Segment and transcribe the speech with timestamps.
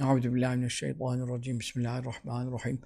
[0.00, 1.60] Euzu billahi mineşşeytanirracim.
[1.60, 2.80] Bismillahirrahmanirrahim.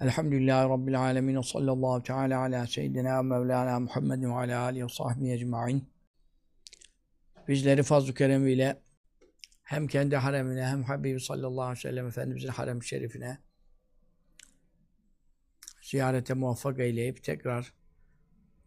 [0.00, 1.40] Elhamdülillahi rabbil alamin.
[1.40, 5.88] Sallallahu teala ala seyyidina ve mevlana Muhammedin ve ala alihi ve sahbihi ecmaîn.
[7.48, 8.82] Bizleri fazl-ı keremiyle
[9.62, 13.38] hem kendi haremine hem Habibi sallallahu aleyhi ve sellem Efendimizin harem-i şerifine
[15.82, 17.72] ziyarete muvaffak eyleyip tekrar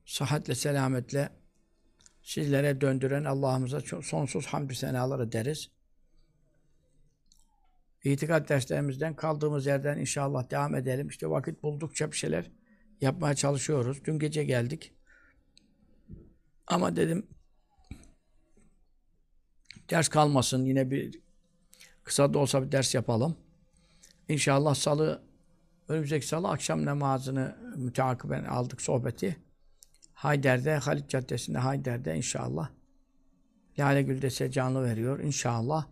[0.05, 1.29] sıhhatle, selametle
[2.21, 5.74] sizlere döndüren Allah'ımıza sonsuz hamdü senalar ederiz.
[8.05, 11.07] İtikat derslerimizden kaldığımız yerden inşallah devam edelim.
[11.07, 12.51] İşte vakit buldukça bir şeyler
[13.01, 14.05] yapmaya çalışıyoruz.
[14.05, 14.93] Dün gece geldik.
[16.67, 17.27] Ama dedim
[19.89, 20.65] ders kalmasın.
[20.65, 21.19] Yine bir
[22.03, 23.37] kısa da olsa bir ders yapalım.
[24.29, 25.23] İnşallah salı
[25.87, 29.37] önümüzdeki salı akşam namazını müteakiben aldık sohbeti.
[30.13, 32.69] Hayder'de, Halit Caddesi'nde Hayder'de inşallah.
[33.79, 35.19] Lale Güldes'e canlı veriyor.
[35.19, 35.87] İnşallah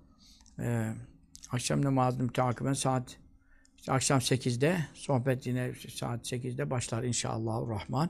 [0.60, 0.94] e,
[1.52, 3.18] akşam namazını müteakiben saat
[3.78, 8.10] işte akşam 8'de sohbet yine saat 8'de başlar inşallah Rahman.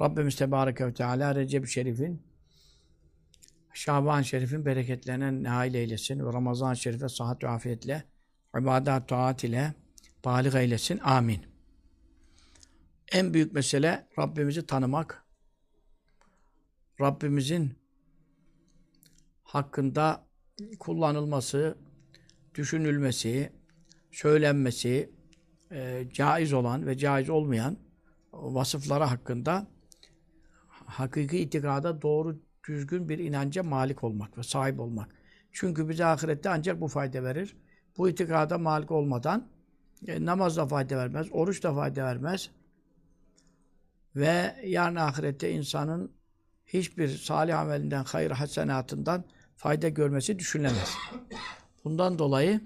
[0.00, 2.22] Rabbimiz Tebareke ve Teala Recep-i Şerif'in
[3.74, 8.04] Şaban Şerif'in bereketlerine nail eylesin ve Ramazan Şerif'e sıhhat ve afiyetle
[8.60, 9.74] ibadet taat ile
[10.24, 10.98] balik eylesin.
[10.98, 11.46] Amin.
[13.12, 15.24] En büyük mesele Rabbimizi tanımak.
[17.00, 17.78] Rabbimizin
[19.42, 20.26] hakkında
[20.78, 21.78] kullanılması,
[22.54, 23.52] düşünülmesi,
[24.10, 25.10] söylenmesi,
[25.72, 27.76] e, caiz olan ve caiz olmayan
[28.32, 29.66] vasıflara hakkında
[30.86, 35.08] hakiki itikada doğru düzgün bir inanca malik olmak ve sahip olmak.
[35.52, 37.56] Çünkü bize ahirette ancak bu fayda verir.
[37.96, 39.48] Bu itikada malik olmadan
[40.06, 42.50] e, namaz da fayda vermez, oruç da fayda vermez.
[44.16, 46.12] Ve yarın ahirette insanın
[46.66, 49.24] hiçbir salih amelinden, hayır hasenatından
[49.56, 50.94] fayda görmesi düşünülemez.
[51.84, 52.60] Bundan dolayı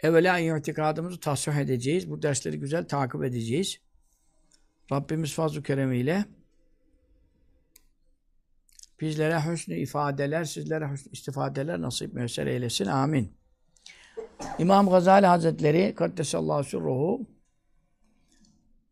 [0.00, 2.10] evvela itikadımızı tasvih edeceğiz.
[2.10, 3.78] Bu dersleri güzel takip edeceğiz.
[4.92, 6.24] Rabbimiz fazl-ı keremiyle
[9.00, 12.86] bizlere hüsnü ifadeler, sizlere hüsnü istifadeler nasip müessir eylesin.
[12.86, 13.36] Amin.
[14.58, 17.26] İmam Gazali Hazretleri Kaddesallahu sürruhu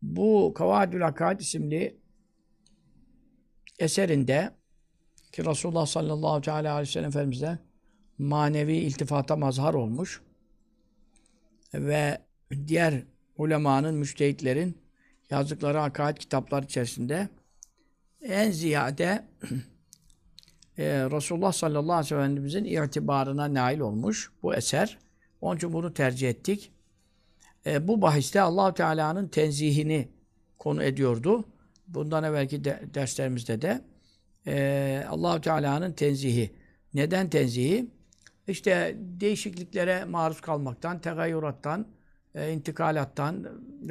[0.01, 2.01] bu Kavadül Akad isimli
[3.79, 4.51] eserinde
[5.31, 7.70] ki Resulullah sallallahu aleyhi ve sellem Efendimiz'e
[8.21, 10.21] manevi iltifata mazhar olmuş
[11.73, 12.21] ve
[12.67, 13.03] diğer
[13.37, 14.77] ulemanın, müştehitlerin
[15.29, 17.29] yazdıkları akaid kitaplar içerisinde
[18.21, 19.25] en ziyade
[20.77, 24.97] e, Resulullah sallallahu aleyhi ve sellem'in itibarına nail olmuş bu eser.
[25.41, 26.71] Onun için bunu tercih ettik.
[27.65, 30.09] E, bu bahiste allah Teala'nın tenzihini
[30.59, 31.45] konu ediyordu.
[31.87, 33.81] Bundan evvelki de, derslerimizde de
[34.47, 36.55] e, allah Teala'nın tenzihi.
[36.93, 38.00] Neden tenzihi?
[38.47, 41.87] İşte değişikliklere maruz kalmaktan, tegayyurattan,
[42.35, 43.47] e, intikalattan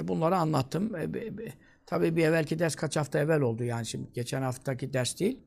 [0.09, 0.97] bunları anlattım.
[0.97, 1.53] E, be, be,
[1.87, 5.41] tabii bir evvelki ders kaç hafta evvel oldu yani şimdi geçen haftaki ders değil.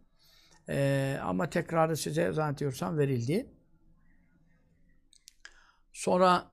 [0.69, 3.47] E, ama tekrarı size zannediyorsam verildi.
[5.94, 6.52] Sonra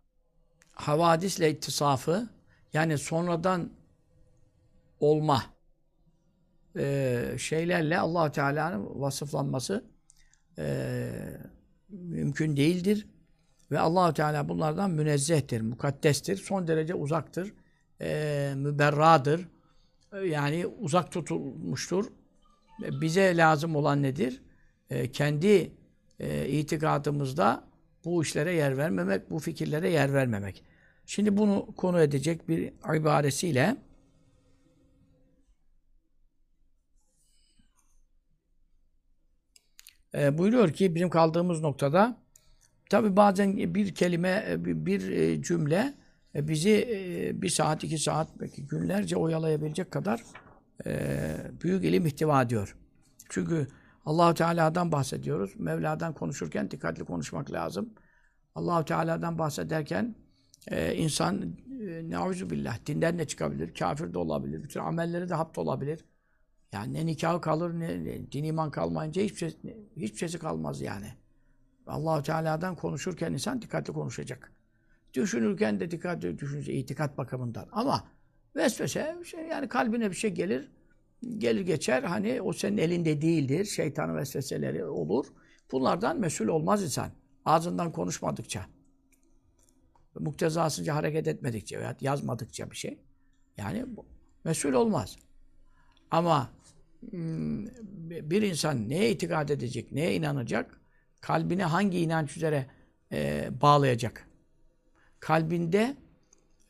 [0.72, 2.28] havadisle ittisafı
[2.72, 3.72] yani sonradan
[5.00, 5.42] olma
[6.76, 9.84] e, şeylerle allah Teala'nın vasıflanması
[10.58, 11.10] e,
[11.92, 13.06] mümkün değildir.
[13.70, 17.52] Ve allah Teala bunlardan münezzehtir, mukaddestir, son derece uzaktır,
[18.00, 19.48] e, müberradır.
[20.24, 22.06] Yani uzak tutulmuştur.
[22.80, 24.42] Bize lazım olan nedir?
[24.90, 25.72] E, kendi
[26.20, 27.64] e, itikadımızda
[28.04, 30.64] bu işlere yer vermemek, bu fikirlere yer vermemek.
[31.06, 33.76] Şimdi bunu konu edecek bir ibaresiyle
[40.14, 42.16] e, buyuruyor ki bizim kaldığımız noktada
[42.90, 45.94] tabi bazen bir kelime, e, bir e, cümle
[46.34, 46.88] e, bizi
[47.34, 50.22] bir saat, iki saat, belki günlerce oyalayabilecek kadar
[51.62, 52.76] büyük ilim ihtiva ediyor.
[53.28, 53.66] Çünkü
[54.06, 55.52] Allahu Teala'dan bahsediyoruz.
[55.58, 57.94] Mevla'dan konuşurken dikkatli konuşmak lazım.
[58.54, 60.14] Allahu Teala'dan bahsederken
[60.68, 65.58] e, insan e, neuzu billah dinden de çıkabilir, kafir de olabilir, bütün amelleri de hapt
[65.58, 66.04] olabilir.
[66.72, 69.56] Yani ne nikahı kalır, ne, ne din iman kalmayınca hiçbir şey,
[69.96, 71.14] hiçbir şeysi kalmaz yani.
[71.86, 74.52] Allahu Teala'dan konuşurken insan dikkatli konuşacak.
[75.14, 77.68] Düşünürken de dikkatli düşünecek, itikat bakımından.
[77.72, 78.04] Ama
[78.56, 80.68] vesvese, şey, yani kalbine bir şey gelir,
[81.38, 82.02] gelir geçer.
[82.02, 83.64] Hani o senin elinde değildir.
[83.64, 85.26] Şeytanın vesveseleri olur.
[85.72, 87.10] Bunlardan mesul olmaz insan.
[87.44, 88.66] Ağzından konuşmadıkça.
[90.18, 92.98] Muktezasınca hareket etmedikçe veya yazmadıkça bir şey.
[93.56, 93.86] Yani
[94.44, 95.16] mesul olmaz.
[96.10, 96.50] Ama
[97.02, 100.80] bir insan neye itikad edecek, neye inanacak,
[101.20, 102.66] kalbine hangi inanç üzere
[103.12, 104.28] e, bağlayacak.
[105.20, 105.96] Kalbinde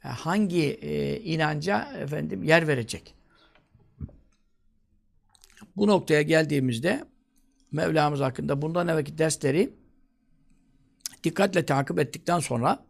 [0.04, 3.14] e, hangi e, inanca efendim yer verecek.
[5.76, 7.04] Bu noktaya geldiğimizde
[7.72, 9.74] Mevlamız hakkında bundan evvelki dersleri
[11.24, 12.86] dikkatle takip ettikten sonra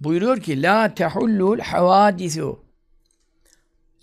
[0.00, 2.64] buyuruyor ki la tehullul havadisu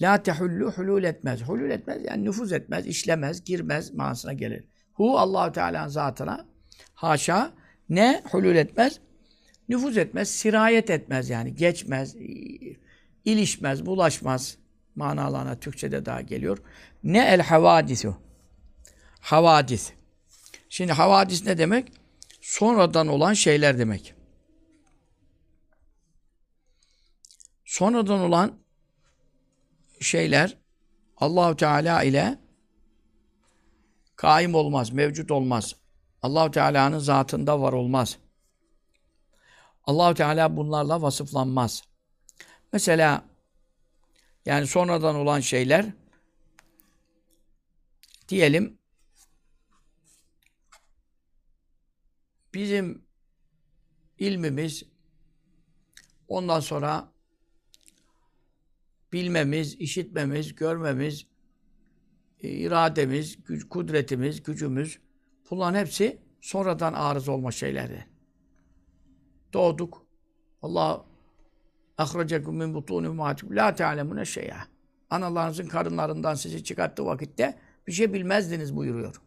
[0.01, 1.41] la tehullu hulul etmez.
[1.41, 4.63] Hulul etmez yani nüfuz etmez, işlemez, girmez manasına gelir.
[4.93, 6.45] Hu Allahu Teala'nın zatına
[6.93, 7.51] haşa
[7.89, 8.99] ne hulul etmez?
[9.69, 12.15] Nüfuz etmez, sirayet etmez yani geçmez,
[13.25, 14.57] ilişmez, bulaşmaz
[14.95, 16.57] manalarına Türkçe'de daha geliyor.
[17.03, 18.17] Ne el havadisu?
[19.19, 19.93] Havadis.
[20.69, 21.91] Şimdi havadis ne demek?
[22.41, 24.13] Sonradan olan şeyler demek.
[27.65, 28.59] Sonradan olan
[29.99, 30.57] şeyler
[31.17, 32.39] Allahu Teala ile
[34.15, 35.75] kaim olmaz, mevcut olmaz.
[36.21, 38.17] Allahu Teala'nın zatında var olmaz.
[39.83, 41.83] Allahu Teala bunlarla vasıflanmaz.
[42.73, 43.25] Mesela
[44.45, 45.85] yani sonradan olan şeyler
[48.29, 48.79] diyelim
[52.53, 53.05] bizim
[54.19, 54.83] ilmimiz
[56.27, 57.11] ondan sonra
[59.13, 61.27] bilmemiz, işitmemiz, görmemiz,
[62.41, 64.99] irademiz, güç, kudretimiz, gücümüz
[65.49, 68.07] bunların hepsi sonradan arız olma şeylerdi.
[69.53, 70.05] Doğduk.
[70.61, 71.05] Allah
[71.97, 74.57] ahrecekum min butuni ummatikum la ta'lemune şey'a.
[75.09, 79.21] Analarınızın karınlarından sizi çıkarttığı vakitte bir şey bilmezdiniz buyuruyor.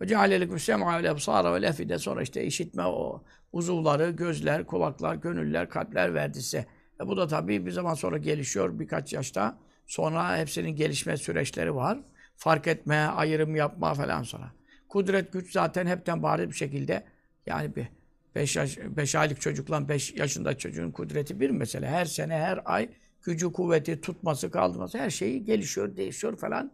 [0.00, 5.68] Ve cealelikum sem'a ve ebsara ve lefide sonra işte işitme o uzuvları, gözler, kulaklar, gönüller,
[5.70, 6.66] kalpler verdi size.
[7.00, 9.58] E bu da tabii bir zaman sonra gelişiyor birkaç yaşta.
[9.86, 11.98] Sonra hepsinin gelişme süreçleri var.
[12.36, 14.52] Fark etme, ayrım yapma falan sonra.
[14.88, 17.04] Kudret, güç zaten hepten bariz bir şekilde
[17.46, 17.86] yani bir
[18.34, 21.88] 5 yaş, beş aylık çocukla 5 yaşında çocuğun kudreti bir mesele.
[21.88, 22.88] Her sene, her ay
[23.22, 26.72] gücü, kuvveti, tutması, kaldırması her şeyi gelişiyor, değişiyor falan.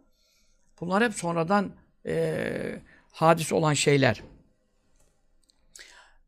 [0.79, 1.71] Bunlar hep sonradan
[2.05, 2.81] e,
[3.11, 4.23] hadis olan şeyler.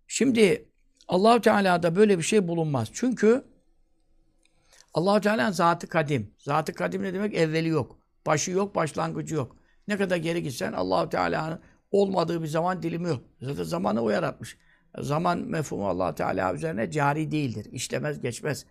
[0.08, 0.66] Şimdi
[1.08, 2.90] Allahu Teala'da böyle bir şey bulunmaz.
[2.94, 3.44] Çünkü
[4.94, 6.34] Allahu Teala'nın zatı kadim.
[6.38, 7.36] Zatı kadim ne demek?
[7.36, 8.00] Evveli yok.
[8.26, 9.56] Başı yok, başlangıcı yok.
[9.88, 11.60] Ne kadar geri gitsen Allahu Teala'nın
[11.92, 13.22] olmadığı bir zaman dilimi yok.
[13.42, 14.58] Zaten zamanı o yaratmış.
[14.98, 17.68] Zaman mefhumu Allah Teala üzerine cari değildir.
[17.72, 18.66] İşlemez, geçmez.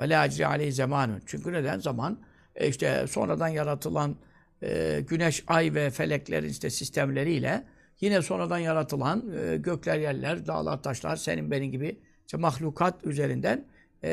[0.00, 1.22] Ve la ecri aleyhi zamanun.
[1.26, 1.78] Çünkü neden?
[1.78, 2.20] Zaman
[2.54, 4.16] e işte sonradan yaratılan
[4.62, 7.64] e, güneş, ay ve feleklerin işte sistemleriyle
[8.00, 13.66] yine sonradan yaratılan e, gökler, yerler, dağlar, taşlar, senin benim gibi işte mahlukat üzerinden
[14.04, 14.10] e,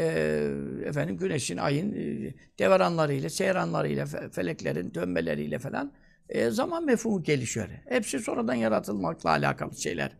[0.86, 5.94] efendim güneşin, ayın e, devranlarıyla, seyranlarıyla, fe, feleklerin dönmeleriyle falan
[6.30, 7.68] e, zaman mefhumu gelişiyor.
[7.90, 10.12] Hepsi sonradan yaratılmakla alakalı şeyler.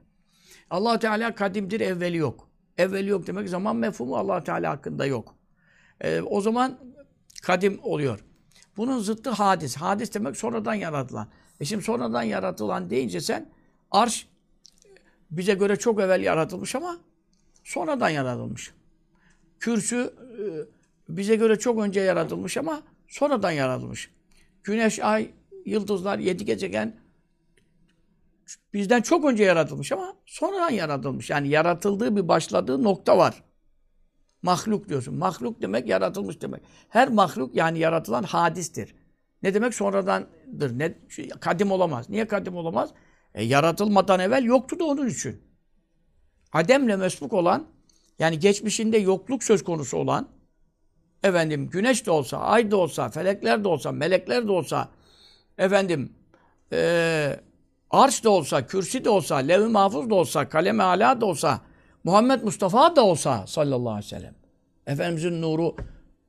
[0.69, 2.50] allah Teala kadimdir, evveli yok.
[2.77, 5.36] Evveli yok demek zaman mefhumu allah Teala hakkında yok.
[6.01, 6.80] E, o zaman
[7.44, 8.25] kadim oluyor.
[8.77, 9.75] Bunun zıttı hadis.
[9.75, 11.27] Hadis demek sonradan yaratılan.
[11.60, 13.50] E şimdi sonradan yaratılan deyince sen
[13.92, 14.27] arş
[15.31, 16.98] bize göre çok evvel yaratılmış ama
[17.63, 18.74] sonradan yaratılmış.
[19.59, 20.44] Kürsü e,
[21.09, 24.11] bize göre çok önce yaratılmış ama sonradan yaratılmış.
[24.63, 25.31] Güneş, ay,
[25.65, 27.00] yıldızlar, yedi gezegen
[28.73, 31.29] bizden çok önce yaratılmış ama sonradan yaratılmış.
[31.29, 33.44] Yani yaratıldığı bir başladığı nokta var.
[34.42, 35.16] Mahluk diyorsun.
[35.16, 36.61] Mahluk demek yaratılmış demek.
[36.89, 38.95] Her mahluk yani yaratılan hadistir.
[39.44, 40.80] Ne demek sonradandır?
[40.80, 40.95] Ne
[41.39, 42.09] kadim olamaz.
[42.09, 42.89] Niye kadim olamaz?
[43.33, 45.42] E, yaratılmadan evvel yoktu da onun için.
[46.54, 47.68] Ademle mesbuk olan
[48.19, 50.28] yani geçmişinde yokluk söz konusu olan
[51.23, 54.90] efendim güneş de olsa, ay da olsa, felekler de olsa, melekler de olsa
[55.57, 56.14] efendim
[56.73, 57.40] e,
[57.90, 61.61] arş da olsa, kürsi de olsa, lev-i mahfuz da olsa, kalem-i ala da olsa,
[62.04, 64.35] Muhammed Mustafa da olsa sallallahu aleyhi ve sellem.
[64.88, 65.76] Efendimizin nuru,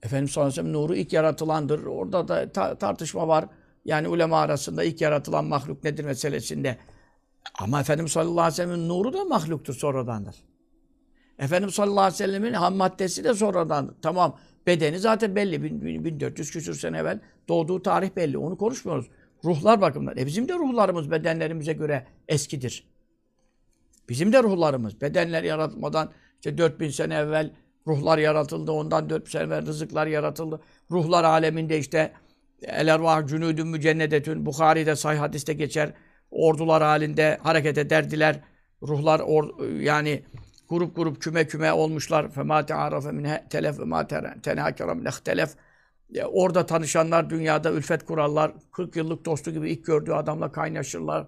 [0.03, 1.87] Efendimiz sallallahu aleyhi ve sellem nuru ilk yaratılandır.
[1.87, 3.45] Orada da ta tartışma var.
[3.85, 6.79] Yani ulema arasında ilk yaratılan mahluk nedir meselesinde.
[7.59, 10.37] Ama Efendimiz sallallahu aleyhi ve sellem'in nuru da mahluktur sonradandır.
[11.41, 13.95] Efendimiz sallallahu aleyhi ve sellemin ham maddesi de sonradan.
[14.03, 15.63] Tamam bedeni zaten belli.
[16.05, 18.39] 1400 küsur sene evvel doğduğu tarih belli.
[18.39, 19.07] Onu konuşmuyoruz.
[19.45, 20.19] Ruhlar bakımından.
[20.19, 22.85] E bizim de ruhlarımız bedenlerimize göre eskidir.
[24.09, 25.01] Bizim de ruhlarımız.
[25.01, 27.51] Bedenler yaratmadan işte 4000 sene evvel
[27.87, 28.73] ruhlar yaratıldı.
[28.73, 30.61] Ondan 4000 sene evvel rızıklar yaratıldı.
[30.91, 32.13] Ruhlar aleminde işte
[32.63, 35.93] el ervah cünüdün mücennedetün Bukhari'de sahih hadiste geçer.
[36.31, 38.41] Ordular halinde hareket ederdiler.
[38.83, 40.23] Ruhlar or, yani
[40.71, 42.31] grup grup küme küme olmuşlar.
[42.31, 44.07] Fema te'arafe min telef ve ma
[44.43, 45.51] tenakara min ihtelef.
[46.25, 48.53] Orada tanışanlar dünyada ülfet kurarlar.
[48.73, 51.27] 40 yıllık dostu gibi ilk gördüğü adamla kaynaşırlar.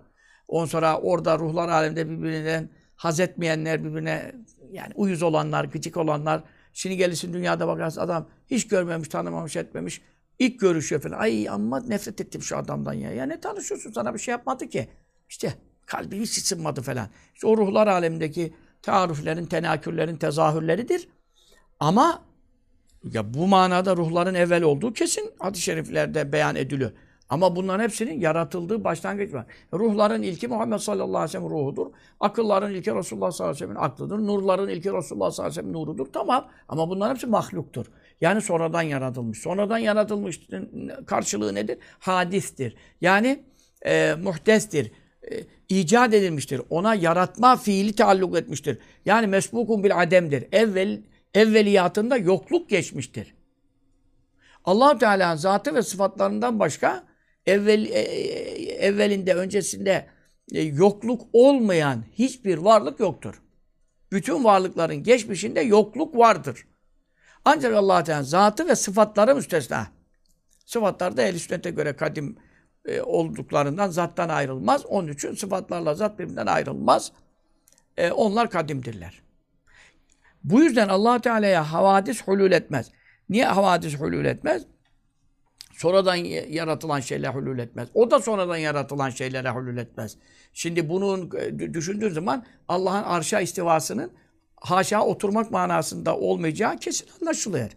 [0.48, 4.32] Ondan sonra orada ruhlar aleminde birbirinden haz etmeyenler, birbirine
[4.70, 6.42] yani uyuz olanlar, gıcık olanlar.
[6.72, 10.02] Şimdi gelirsin dünyada bakarsın adam hiç görmemiş, tanımamış, etmemiş.
[10.38, 11.18] İlk görüşüyor falan.
[11.18, 13.12] Ay amma nefret ettim şu adamdan ya.
[13.12, 14.88] Ya ne tanışıyorsun sana bir şey yapmadı ki.
[15.28, 15.54] İşte
[15.86, 17.08] kalbi hiç ısınmadı falan.
[17.34, 21.08] İşte o ruhlar alemindeki taarruflerin, tenakürlerin tezahürleridir.
[21.80, 22.22] Ama
[23.12, 26.90] ya bu manada ruhların evvel olduğu kesin hadis-i şeriflerde beyan ediliyor.
[27.28, 29.46] Ama bunların hepsinin yaratıldığı başlangıç var.
[29.74, 31.86] Ruhların ilki Muhammed sallallahu aleyhi ve sellem ruhudur.
[32.20, 34.18] Akılların ilki Resulullah sallallahu aleyhi ve sellem'in aklıdır.
[34.18, 36.06] Nurların ilki Resulullah sallallahu aleyhi ve sellem nurudur.
[36.12, 37.86] Tamam ama bunların hepsi mahluktur.
[38.20, 39.38] Yani sonradan yaratılmış.
[39.38, 40.40] Sonradan yaratılmış
[41.06, 41.78] karşılığı nedir?
[41.98, 42.76] Hadistir.
[43.00, 43.44] Yani
[43.86, 44.92] e, muhtestir.
[45.30, 45.40] E,
[45.80, 46.60] icat edilmiştir.
[46.70, 48.78] Ona yaratma fiili taalluk etmiştir.
[49.04, 50.46] Yani mesbukun bil ademdir.
[50.52, 51.02] Evvel
[51.34, 53.34] evveliyatında yokluk geçmiştir.
[54.64, 57.04] allah Teala'nın zatı ve sıfatlarından başka
[57.46, 58.00] evvel, e,
[58.72, 60.06] evvelinde, öncesinde
[60.52, 63.42] e, yokluk olmayan hiçbir varlık yoktur.
[64.12, 66.66] Bütün varlıkların geçmişinde yokluk vardır.
[67.44, 69.86] Ancak allah Teala zatı ve sıfatları müstesna.
[70.66, 72.36] Sıfatlar da ehl sünnete göre kadim
[72.86, 74.86] e, olduklarından zattan ayrılmaz.
[74.86, 77.12] Onun için sıfatlarla zat birbirinden ayrılmaz.
[77.96, 79.22] E, onlar kadimdirler.
[80.44, 82.90] Bu yüzden allah Teala'ya havadis hulul etmez.
[83.28, 84.62] Niye havadis hulul etmez?
[85.72, 87.88] Sonradan yaratılan şeyler hulul etmez.
[87.94, 90.16] O da sonradan yaratılan şeylere hulul etmez.
[90.52, 94.12] Şimdi bunun e, düşündüğün zaman Allah'ın arşa istivasının
[94.56, 97.70] haşa oturmak manasında olmayacağı kesin anlaşılıyor.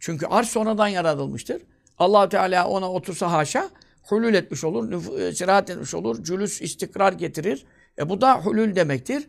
[0.00, 1.62] Çünkü arş sonradan yaratılmıştır.
[1.98, 3.70] allah Teala ona otursa haşa
[4.08, 7.66] hulul etmiş olur, e, sirahat etmiş olur, cülüs istikrar getirir.
[7.98, 9.28] E bu da hulul demektir.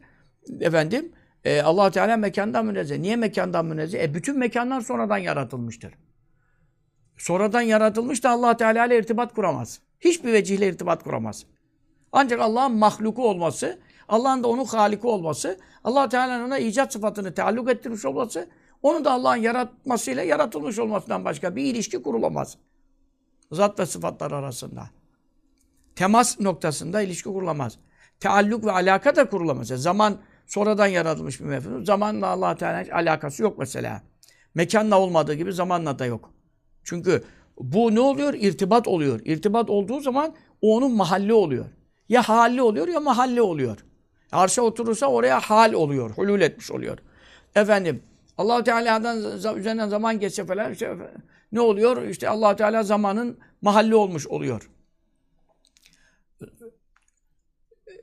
[0.59, 1.11] Efendim,
[1.43, 2.97] e, allah Teala mekandan münezzeh.
[2.97, 4.03] Niye mekandan münezzeh?
[4.03, 5.93] E bütün mekanlar sonradan yaratılmıştır.
[7.17, 9.79] Sonradan yaratılmış da allah Teala ile irtibat kuramaz.
[9.99, 11.45] Hiçbir vecihle irtibat kuramaz.
[12.11, 17.69] Ancak Allah'ın mahluku olması, Allah'ın da onun haliki olması, allah Teala'nın ona icat sıfatını taalluk
[17.69, 18.49] ettirmiş olması,
[18.81, 22.57] onu da Allah'ın yaratmasıyla yaratılmış olmasından başka bir ilişki kurulamaz.
[23.51, 24.89] Zat ve sıfatlar arasında.
[25.95, 27.77] Temas noktasında ilişki kurulamaz.
[28.19, 29.69] Tealluk ve alaka da kurulamaz.
[29.69, 31.85] Yani zaman sonradan yaratılmış bir mefhum.
[31.85, 34.01] Zamanla allah Teala'nın alakası yok mesela.
[34.55, 36.33] Mekanla olmadığı gibi zamanla da yok.
[36.83, 37.23] Çünkü
[37.59, 38.33] bu ne oluyor?
[38.33, 39.19] İrtibat oluyor.
[39.25, 41.65] İrtibat olduğu zaman o onun mahalli oluyor.
[42.09, 43.85] Ya halli oluyor ya mahalli oluyor.
[44.31, 46.11] Arşa oturursa oraya hal oluyor.
[46.11, 46.97] Hulul etmiş oluyor.
[47.55, 48.03] Efendim
[48.37, 50.97] allah Teala'dan üzerinden zaman geçse falan işte,
[51.51, 52.07] ne oluyor?
[52.07, 54.71] İşte allah Teala zamanın mahalli olmuş oluyor.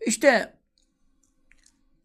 [0.07, 0.55] İşte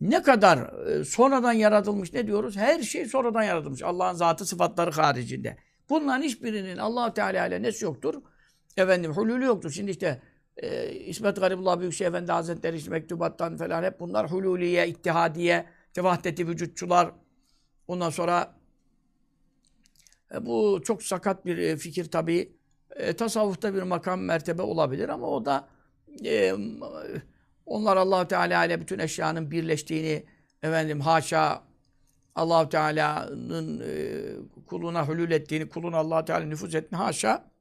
[0.01, 2.57] ne kadar e, sonradan yaratılmış ne diyoruz?
[2.57, 3.83] Her şey sonradan yaratılmış.
[3.83, 5.57] Allah'ın zatı sıfatları haricinde.
[5.89, 8.21] Bunların hiçbirinin allah Teala ile nesi yoktur?
[8.77, 9.71] Efendim hulülü yoktur.
[9.71, 10.21] Şimdi işte
[10.57, 16.47] e, İsmet Garibullah Büyükşehir Efendi Hazretleri işte mektubattan falan hep bunlar hululiye, ittihadiye, işte vahdeti
[16.47, 17.11] vücutçular.
[17.87, 18.56] Ondan sonra
[20.33, 22.51] e, bu çok sakat bir e, fikir tabii.
[22.95, 25.67] E, tasavvufta bir makam mertebe olabilir ama o da
[26.25, 26.53] e,
[27.65, 30.25] onlar allah Teala ile bütün eşyanın birleştiğini
[30.63, 31.63] efendim haşa
[32.35, 37.51] allah Teala'nın e, kuluna hülül ettiğini, kulun allah Teala nüfuz ettiğini haşa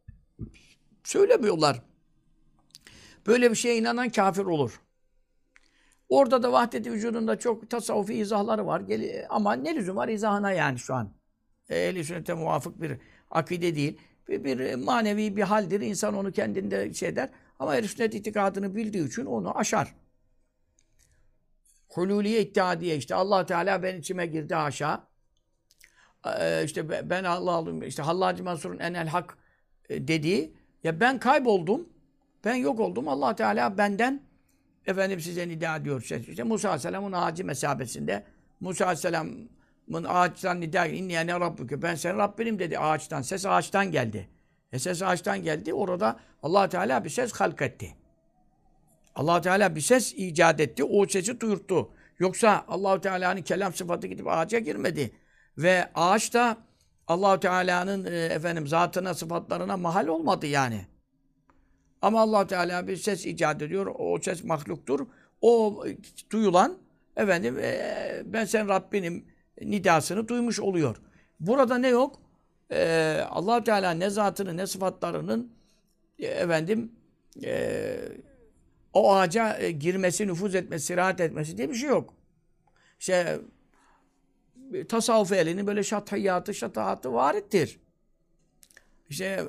[1.04, 1.82] söylemiyorlar.
[3.26, 4.80] Böyle bir şeye inanan kafir olur.
[6.08, 8.82] Orada da vahdeti vücudunda çok tasavvufi izahları var.
[9.28, 11.12] Ama ne lüzum var izahına yani şu an.
[11.68, 12.92] Ehl-i sünnete muvafık bir
[13.30, 14.00] akide değil.
[14.28, 15.80] Bir, bir manevi bir haldir.
[15.80, 17.30] İnsan onu kendinde şey der.
[17.58, 19.94] Ama ehl sünnet itikadını bildiği için onu aşar.
[21.88, 25.08] Hululiye ittihadiye işte allah Teala ben içime girdi haşa.
[26.40, 29.38] Ee, işte ben Allah'ım işte Hallacı Mansur'un enel hak
[29.88, 30.54] e, dediği
[30.84, 31.88] ya ben kayboldum.
[32.44, 33.08] Ben yok oldum.
[33.08, 34.22] Allah Teala benden
[34.86, 36.02] efendim size nida ediyor.
[36.28, 38.24] İşte Musa Aleyhisselam'ın ağacı mesabesinde
[38.60, 39.50] Musa Aleyhisselam'ın
[39.94, 41.82] ağaçtan nida inni ene rabbüke.
[41.82, 43.22] Ben senin Rabbinim dedi ağaçtan.
[43.22, 44.28] Ses ağaçtan geldi.
[44.72, 45.74] E ses ağaçtan geldi.
[45.74, 47.96] Orada Allah Teala bir ses halk etti
[49.16, 50.84] allah Teala bir ses icat etti.
[50.84, 51.90] O sesi duyurttu.
[52.18, 55.10] Yoksa allah Teala'nın kelam sıfatı gidip ağaca girmedi.
[55.58, 56.56] Ve ağaç da
[57.06, 60.86] allah Teala'nın e, efendim zatına, sıfatlarına mahal olmadı yani.
[62.02, 63.86] Ama allah Teala bir ses icat ediyor.
[63.98, 65.06] O ses mahluktur.
[65.40, 65.84] O
[66.30, 66.78] duyulan
[67.16, 69.24] efendim e, ben sen Rabbinim
[69.60, 70.96] nidasını duymuş oluyor.
[71.40, 72.20] Burada ne yok?
[72.72, 75.52] E, allah Teala ne zatını ne sıfatlarının
[76.18, 76.92] e, efendim
[77.44, 77.96] e,
[78.92, 82.14] o ağaca e, girmesi, nüfuz etmesi, rahat etmesi diye bir şey yok.
[83.00, 83.40] İşte
[84.88, 87.80] tasavvuf elinin böyle şatayyatı, şatahatı varittir.
[89.08, 89.44] İşte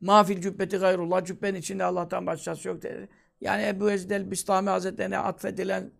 [0.00, 3.08] mafil cübbeti gayrullah, cübbenin içinde Allah'tan başkası yok dedi.
[3.40, 5.90] Yani Ebu Ezid el-Bistami Hazretlerine atfedilen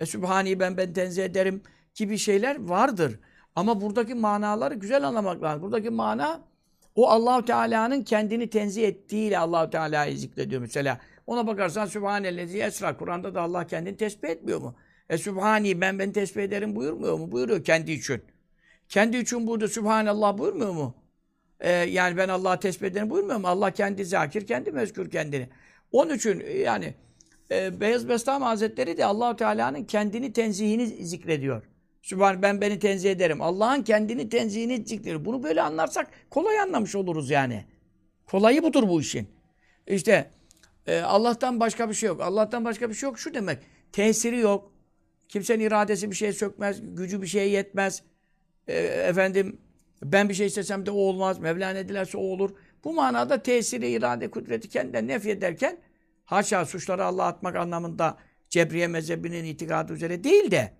[0.00, 1.62] E, Sübhani ben ben tenzih ederim
[1.94, 3.20] gibi şeyler vardır.
[3.56, 5.62] Ama buradaki manaları güzel anlamak lazım.
[5.62, 6.40] Buradaki mana
[6.94, 11.00] o Allahu Teala'nın kendini tenzih ettiğiyle Allahu Teala'yı zikrediyor mesela.
[11.26, 12.96] Ona bakarsan Sübhanellezi esra.
[12.96, 14.74] Kur'an'da da Allah kendini tesbih etmiyor mu?
[15.08, 17.32] E Sübhani ben ben tesbih ederim buyurmuyor mu?
[17.32, 18.22] Buyuruyor kendi için.
[18.88, 20.94] Kendi için burada Sübhanallah buyurmuyor mu?
[21.60, 23.48] Ee, yani ben Allah'a tesbih ederim buyurmuyor mu?
[23.48, 25.48] Allah kendi zakir, kendi mezkür kendini.
[25.92, 26.94] Onun için e, yani
[27.50, 31.69] e, Beyaz Bestami Hazretleri de Allahu Teala'nın kendini tenzihini zikrediyor.
[32.02, 33.42] Sübhan ben beni tenzih ederim.
[33.42, 35.24] Allah'ın kendini tenzihini zikrediyor.
[35.24, 37.64] Bunu böyle anlarsak kolay anlamış oluruz yani.
[38.26, 39.28] Kolayı budur bu işin.
[39.86, 40.30] İşte
[40.86, 42.20] e, Allah'tan başka bir şey yok.
[42.20, 43.58] Allah'tan başka bir şey yok şu demek.
[43.92, 44.72] Tesiri yok.
[45.28, 46.96] Kimsenin iradesi bir şeye sökmez.
[46.96, 48.02] Gücü bir şeye yetmez.
[48.68, 49.60] E, efendim
[50.02, 51.38] ben bir şey istesem de o olmaz.
[51.38, 52.50] Mevla ne dilerse o olur.
[52.84, 55.78] Bu manada tesiri, irade, kudreti kendinden nefy ederken
[56.24, 60.72] haşa suçları Allah'a atmak anlamında Cebriye mezhebinin itikadı üzere değil de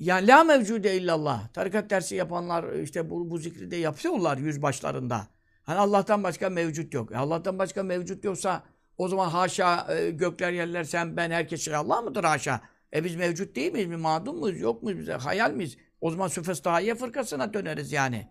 [0.00, 1.48] yani la mevcude illallah.
[1.48, 5.26] Tarikat dersi yapanlar işte bu, bu zikri de yapıyorlar yüz başlarında.
[5.62, 7.12] Hani Allah'tan başka mevcut yok.
[7.12, 8.62] E Allah'tan başka mevcut yoksa
[8.98, 12.60] o zaman haşa e, gökler yerler sen ben herkes şey Allah mıdır haşa?
[12.94, 13.90] E biz mevcut değil miyiz?
[13.90, 14.60] Bir madum muyuz?
[14.60, 15.12] Yok muyuz bize?
[15.12, 15.76] Hayal miyiz?
[16.00, 18.28] O zaman Süfestahiyye fırkasına döneriz yani.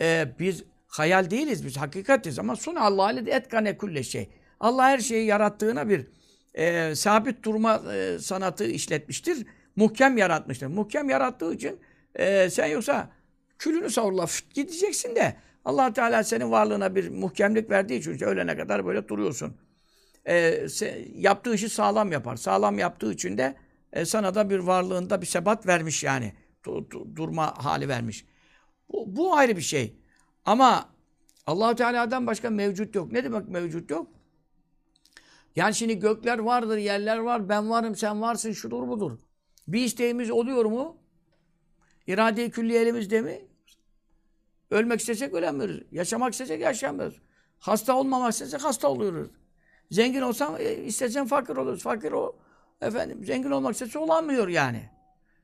[0.00, 4.30] E, biz hayal değiliz biz hakikatiz ama sun Allah ile etkane kulle şey.
[4.60, 6.06] Allah her şeyi yarattığına bir
[6.54, 9.46] e, sabit durma e, sanatı işletmiştir.
[9.78, 10.66] Muhkem yaratmıştır.
[10.66, 11.80] Muhkem yarattığı için
[12.14, 13.10] e, sen yoksa
[13.58, 18.86] külünü savurla fıt, gideceksin de allah Teala senin varlığına bir muhkemlik verdiği için ölene kadar
[18.86, 19.56] böyle duruyorsun.
[20.24, 22.36] E, se, yaptığı işi sağlam yapar.
[22.36, 23.54] Sağlam yaptığı için de
[23.92, 26.32] e, sana da bir varlığında bir sebat vermiş yani.
[26.64, 28.26] Du, du, durma hali vermiş.
[28.92, 29.96] Bu, bu ayrı bir şey.
[30.44, 30.88] Ama
[31.46, 33.12] allah Teala'dan başka mevcut yok.
[33.12, 34.10] Ne demek mevcut yok?
[35.56, 39.18] Yani şimdi gökler vardır, yerler var, ben varım, sen varsın, şudur budur.
[39.68, 40.96] Bir isteğimiz oluyor mu?
[42.06, 43.40] İrade-i külliye elimizde mi?
[44.70, 45.80] Ölmek istesek ölemiyoruz.
[45.92, 47.20] Yaşamak istesek yaşamıyoruz.
[47.58, 49.28] Hasta olmamak istesek hasta oluyoruz.
[49.90, 51.82] Zengin olsam e, istesen fakir oluruz.
[51.82, 52.36] Fakir o
[52.80, 54.90] efendim zengin olmak istese olamıyor yani.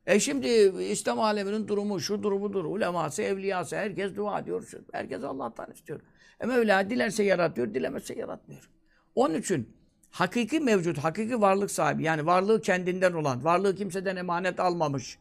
[0.07, 0.49] E şimdi
[0.83, 2.65] İslam aleminin durumu şu durumudur.
[2.65, 4.71] Uleması, evliyası herkes dua ediyor.
[4.93, 6.01] Herkes Allah'tan istiyor.
[6.41, 8.71] E Mevla dilerse yaratıyor, dilemezse yaratmıyor.
[9.15, 9.77] Onun için
[10.15, 15.19] hakiki mevcut, hakiki varlık sahibi yani varlığı kendinden olan, varlığı kimseden emanet almamış,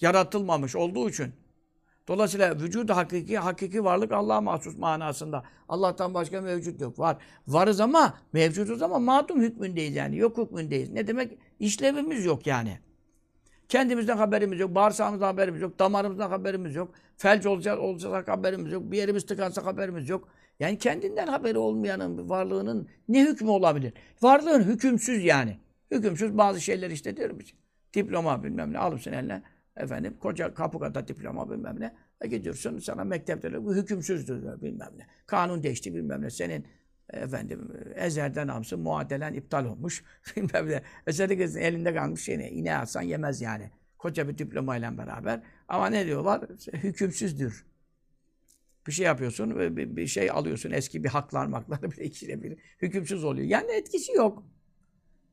[0.00, 1.34] yaratılmamış olduğu için
[2.08, 5.42] Dolayısıyla vücudu hakiki, hakiki varlık Allah'a mahsus manasında.
[5.68, 6.98] Allah'tan başka mevcut yok.
[6.98, 7.16] Var.
[7.48, 10.16] Varız ama mevcuduz ama madum hükmündeyiz yani.
[10.16, 10.90] Yok hükmündeyiz.
[10.90, 11.38] Ne demek?
[11.60, 12.78] İşlevimiz yok yani.
[13.68, 14.74] Kendimizden haberimiz yok.
[14.74, 15.78] Bağırsağımızdan haberimiz yok.
[15.78, 16.94] Damarımızdan haberimiz yok.
[17.16, 18.82] Felç olacak, olacak haberimiz yok.
[18.90, 20.28] Bir yerimiz tıkansa haberimiz yok.
[20.60, 23.92] Yani kendinden haberi olmayanın varlığının ne hükmü olabilir?
[24.22, 25.58] Varlığın hükümsüz yani.
[25.90, 27.58] Hükümsüz bazı şeyler işte diyorum işte.
[27.94, 29.42] Diploma bilmem ne alırsın eline.
[29.76, 31.94] Efendim koca kapı kadar diploma bilmem ne.
[32.20, 35.06] E gidiyorsun sana mektepte bu hükümsüzdür bilmem ne.
[35.26, 36.30] Kanun değişti bilmem ne.
[36.30, 36.66] Senin
[37.12, 40.04] efendim ezerden almışsın muadelen iptal olmuş
[40.36, 40.82] bilmem ne.
[41.06, 42.50] Eseri elinde kalmış şey ne?
[42.50, 43.70] İne atsan yemez yani.
[43.98, 45.40] Koca bir diplomayla beraber.
[45.68, 46.42] Ama ne diyorlar?
[46.72, 47.66] Hükümsüzdür.
[48.86, 53.24] Bir şey yapıyorsun, bir, bir şey alıyorsun, eski bir haklar maklar, bir ikisiyle bir hükümsüz
[53.24, 53.48] oluyor.
[53.48, 54.42] Yani etkisi yok.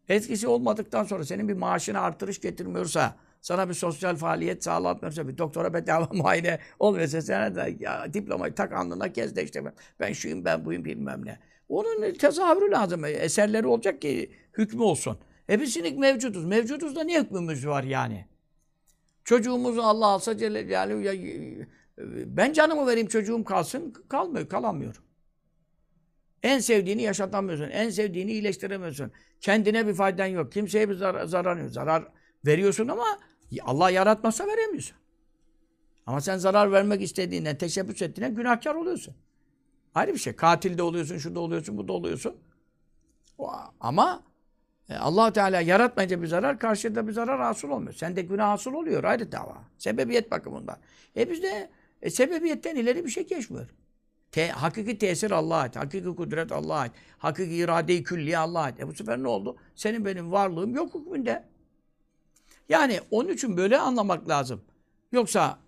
[0.10, 5.74] Etkisi olmadıktan sonra senin bir maaşını artırış getirmiyorsa, sana bir sosyal faaliyet sağlatmıyorsa, bir doktora
[5.74, 10.46] bedava muayene olmuyorsa sana da ya, diplomayı tak alnına kez de işte ben, ben şuyum,
[10.46, 11.40] ben buyum bilmem ne.
[11.70, 13.06] Onun tezahürü lazım.
[13.06, 15.18] Eserleri olacak ki hükmü olsun.
[15.50, 16.46] E şimdi mevcuduz.
[16.46, 18.26] Mevcuduz da ne hükmümüz var yani?
[19.24, 21.02] Çocuğumuzu Allah alsa Celle Celaluhu
[22.26, 23.94] ben canımı vereyim çocuğum kalsın.
[24.10, 25.04] Kalmıyor, kalamıyor.
[26.44, 27.70] En sevdiğini yaşatamıyorsun.
[27.70, 29.12] En sevdiğini iyileştiremiyorsun.
[29.42, 30.52] Kendine bir faydan yok.
[30.52, 31.68] Kimseye bir zar zarar.
[31.68, 32.08] Zarar
[32.46, 33.06] veriyorsun ama
[33.62, 34.98] Allah yaratmazsa veremiyorsun.
[36.06, 39.16] Ama sen zarar vermek istediğinden, teşebbüs ettiğinden günahkar oluyorsun.
[39.96, 40.36] Ayrı bir şey.
[40.36, 42.38] Katil de oluyorsun, şu da oluyorsun, bu da oluyorsun.
[43.80, 44.24] Ama
[44.90, 47.94] e, allah Teala yaratmayınca bir zarar, karşıda bir zarar hasıl olmuyor.
[47.94, 49.58] Sende günah hasıl oluyor, ayrı dava.
[49.78, 50.78] Sebebiyet bakımından.
[51.18, 51.70] E bizde
[52.04, 53.70] e, sebebiyetten ileri bir şey geçmiyor.
[54.32, 55.76] Te, hakiki tesir Allah'a ait.
[55.76, 56.92] Hakiki kudret Allah'a ait.
[57.18, 58.80] Hakiki irade-i külliye Allah'a ait.
[58.80, 59.58] E bu sefer ne oldu?
[59.76, 61.44] Senin benim varlığım yok hükmünde.
[62.70, 64.62] Yani onun için böyle anlamak lazım.
[65.12, 65.60] Yoksa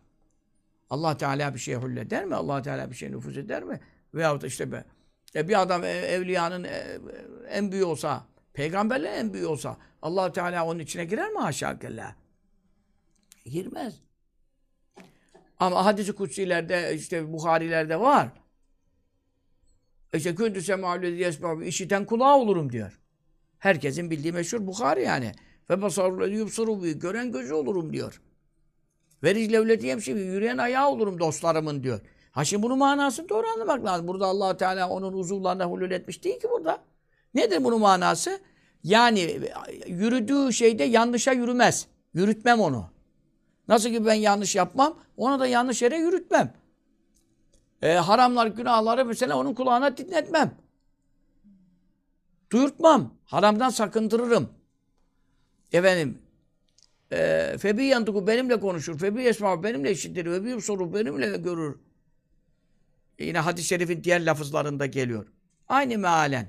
[0.89, 2.35] Allah Teala bir şeye hulleder mi?
[2.35, 3.79] Allah Teala bir şeye nüfuz eder mi?
[4.13, 4.85] Veyahut işte be,
[5.35, 6.99] e bir adam evliyanın e,
[7.49, 12.15] en büyüğü olsa, peygamberlerin en büyüğü olsa Allah Teala onun içine girer mi haşa kella?
[13.45, 14.01] Girmez.
[15.59, 18.29] Ama hadisi kutsilerde işte Buharilerde var.
[20.13, 22.99] İşte kündü semâlü yesmâ işiten kulağı olurum diyor.
[23.59, 25.31] Herkesin bildiği meşhur Bukhari yani.
[25.69, 26.99] Ve basarul yubsuru bi.
[26.99, 28.21] Gören gözü olurum diyor.
[29.23, 32.01] Ve riclevleti yemşi Yürüyen ayağı olurum dostlarımın diyor.
[32.31, 34.07] Ha şimdi bunun manasını doğru anlamak lazım.
[34.07, 36.79] Burada allah Teala onun uzuvlarına hulul etmiş değil ki burada.
[37.33, 38.39] Nedir bunun manası?
[38.83, 39.39] Yani
[39.87, 41.87] yürüdüğü şeyde yanlışa yürümez.
[42.13, 42.89] Yürütmem onu.
[43.67, 46.53] Nasıl ki ben yanlış yapmam, ona da yanlış yere yürütmem.
[47.81, 50.55] E, haramlar, günahları mesela onun kulağına dinletmem.
[52.51, 53.13] Duyurtmam.
[53.25, 54.49] Haramdan sakındırırım.
[55.71, 56.17] Efendim,
[57.11, 58.99] e, Febi yantıku benimle konuşur.
[58.99, 60.25] Febi esma benimle işitir.
[60.25, 61.79] Ve bir soru benimle görür.
[63.19, 65.27] E, yine hadis-i şerifin diğer lafızlarında geliyor.
[65.67, 66.47] Aynı mealen.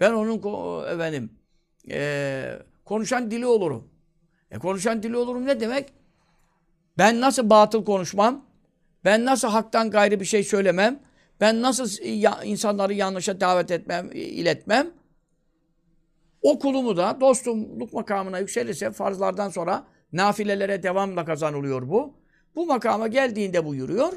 [0.00, 1.30] Ben onun efendim
[1.90, 3.88] e, konuşan dili olurum.
[4.50, 5.92] E konuşan dili olurum ne demek?
[6.98, 8.44] Ben nasıl batıl konuşmam?
[9.04, 11.00] Ben nasıl haktan gayrı bir şey söylemem?
[11.40, 14.90] Ben nasıl ya, insanları yanlışa davet etmem, iletmem?
[16.42, 22.14] O kulumu da dostumluk makamına yükselirse farzlardan sonra nafilelere devamla kazanılıyor bu.
[22.54, 24.12] Bu makama geldiğinde buyuruyor.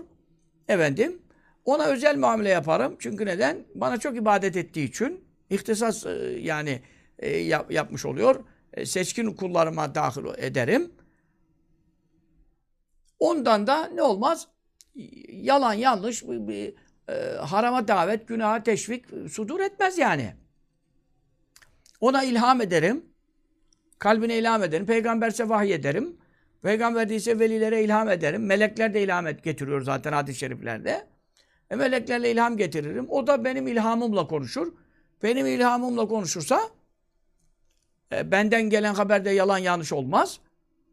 [0.67, 1.21] Efendim
[1.65, 2.95] ona özel muamele yaparım.
[2.99, 3.57] Çünkü neden?
[3.75, 6.81] Bana çok ibadet ettiği için ihtisas e, yani
[7.19, 8.35] e, yap, yapmış oluyor.
[8.73, 10.91] E, seçkin kullarıma dahil ederim.
[13.19, 14.47] Ondan da ne olmaz?
[15.29, 16.73] Yalan yanlış bir, bir,
[17.09, 20.33] e, harama davet, günaha teşvik sudur etmez yani.
[21.99, 23.05] Ona ilham ederim.
[23.99, 24.85] Kalbine ilham ederim.
[24.85, 26.17] Peygamberse vahiy ederim.
[26.61, 28.45] Peygamber değilse velilere ilham ederim.
[28.45, 31.07] Melekler de ilham et, getiriyor zaten hadis-i şeriflerde.
[31.69, 33.05] E, meleklerle ilham getiririm.
[33.09, 34.73] O da benim ilhamımla konuşur.
[35.23, 36.61] Benim ilhamımla konuşursa
[38.17, 40.39] e, benden gelen haberde yalan yanlış olmaz.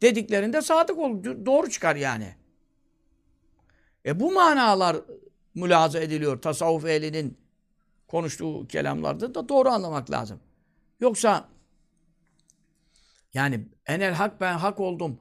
[0.02, 1.46] Dediklerinde sadık olur.
[1.46, 2.34] Doğru çıkar yani.
[4.06, 4.96] E bu manalar
[5.54, 6.42] mülaza ediliyor.
[6.42, 7.38] Tasavvuf ehlinin
[8.08, 10.40] konuştuğu kelamlarda da doğru anlamak lazım.
[11.00, 11.48] Yoksa
[13.34, 15.20] yani enel hak ben hak oldum.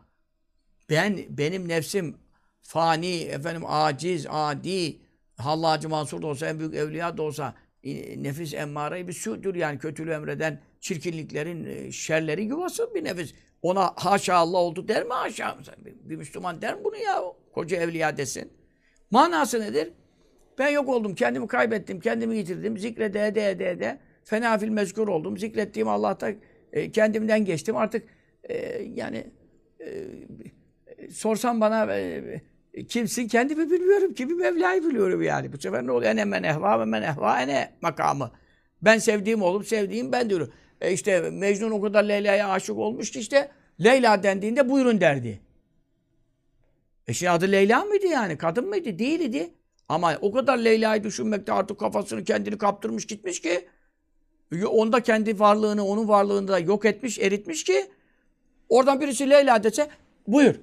[0.89, 2.17] Ben benim nefsim
[2.61, 4.99] fani, efendim aciz, adi,
[5.37, 7.53] Hallacı Mansur da olsa, en büyük evliya da olsa
[8.17, 13.33] nefis emmare bir südür yani kötülüğü emreden çirkinliklerin, e, şerleri yuvası bir nefis.
[13.61, 15.57] Ona haşa Allah oldu der mi haşa?
[15.85, 17.23] Bir Müslüman der mi bunu ya?
[17.53, 18.53] Koca evliya desin.
[19.11, 19.93] Manası nedir?
[20.59, 22.77] Ben yok oldum, kendimi kaybettim, kendimi yitirdim.
[22.77, 23.99] Zikrede ede ede ede.
[24.23, 25.37] Fena fil mezkur oldum.
[25.37, 26.31] Zikrettiğim Allah'ta
[26.73, 27.77] e, kendimden geçtim.
[27.77, 28.07] Artık
[28.43, 29.27] e, yani
[29.79, 30.07] e,
[31.11, 32.41] sorsam bana e,
[32.89, 34.13] kimsin kendimi bilmiyorum.
[34.13, 35.53] Kimi Mevla'yı biliyorum yani.
[35.53, 36.11] Bu sefer ne oluyor?
[36.11, 37.01] Ene men ehva ve men
[37.41, 38.31] ene makamı.
[38.81, 40.53] Ben sevdiğim olup sevdiğim ben diyorum.
[40.81, 43.51] E işte Mecnun o kadar Leyla'ya aşık olmuştu işte.
[43.83, 45.41] Leyla dendiğinde buyurun derdi.
[47.07, 48.37] E şimdi adı Leyla mıydı yani?
[48.37, 48.99] Kadın mıydı?
[48.99, 49.53] Değildi.
[49.89, 53.67] Ama o kadar Leyla'yı düşünmekte artık kafasını kendini kaptırmış gitmiş ki
[54.67, 57.91] onda kendi varlığını, onun varlığını da yok etmiş, eritmiş ki
[58.69, 59.89] oradan birisi Leyla dese
[60.27, 60.55] buyur.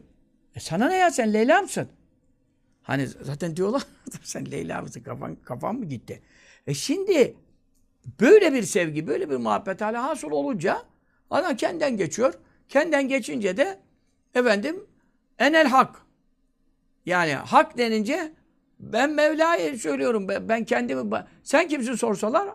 [0.55, 1.89] E sana ne ya sen Leyla mısın?
[2.83, 3.83] Hani zaten diyorlar
[4.23, 6.23] sen Leyla mısın kafan, kafan mı gitti?
[6.67, 7.37] E şimdi
[8.21, 10.83] böyle bir sevgi, böyle bir muhabbet hala hasıl olunca
[11.31, 12.35] adam kendinden geçiyor.
[12.69, 13.79] Kendinden geçince de
[14.35, 14.87] efendim
[15.39, 15.97] enel hak.
[17.07, 18.33] Yani hak denince
[18.81, 20.29] ben Mevla'yı söylüyorum.
[20.29, 22.49] Ben kendimi sen kimsin sorsalar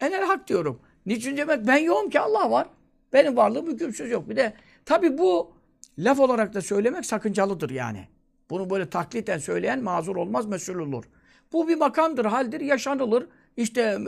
[0.00, 0.80] enel hak diyorum.
[1.06, 1.66] Niçin demek?
[1.66, 2.66] Ben yokum ki Allah var.
[3.12, 4.28] Benim varlığım hükümsüz yok.
[4.28, 4.52] Bir de
[4.84, 5.52] tabi bu
[5.98, 8.08] laf olarak da söylemek sakıncalıdır yani.
[8.50, 11.04] Bunu böyle takliten söyleyen mazur olmaz, mesul olur.
[11.52, 13.26] Bu bir makamdır, haldir, yaşanılır.
[13.56, 13.98] İşte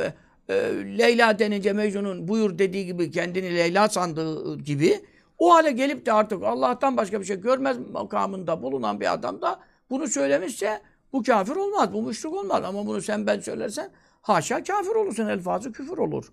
[0.48, 0.54] e,
[0.98, 5.00] Leyla denince Mecnun'un buyur dediği gibi kendini Leyla sandığı gibi
[5.38, 9.61] o hale gelip de artık Allah'tan başka bir şey görmez makamında bulunan bir adam da
[9.90, 10.82] bunu söylemişse
[11.12, 12.64] bu kafir olmaz, bu müşrik olmaz.
[12.64, 13.90] Ama bunu sen ben söylersen
[14.22, 16.32] haşa kafir olursun, elfazı küfür olur.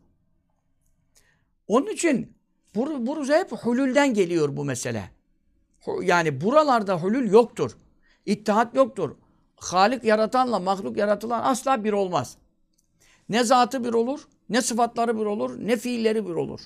[1.67, 2.37] Onun için
[2.75, 5.03] bur burası hep hulülden geliyor bu mesele.
[6.01, 7.77] Yani buralarda hulül yoktur.
[8.25, 9.15] İttihat yoktur.
[9.55, 12.37] Halik yaratanla mahluk yaratılan asla bir olmaz.
[13.29, 16.59] Ne zatı bir olur, ne sıfatları bir olur, ne fiilleri bir olur.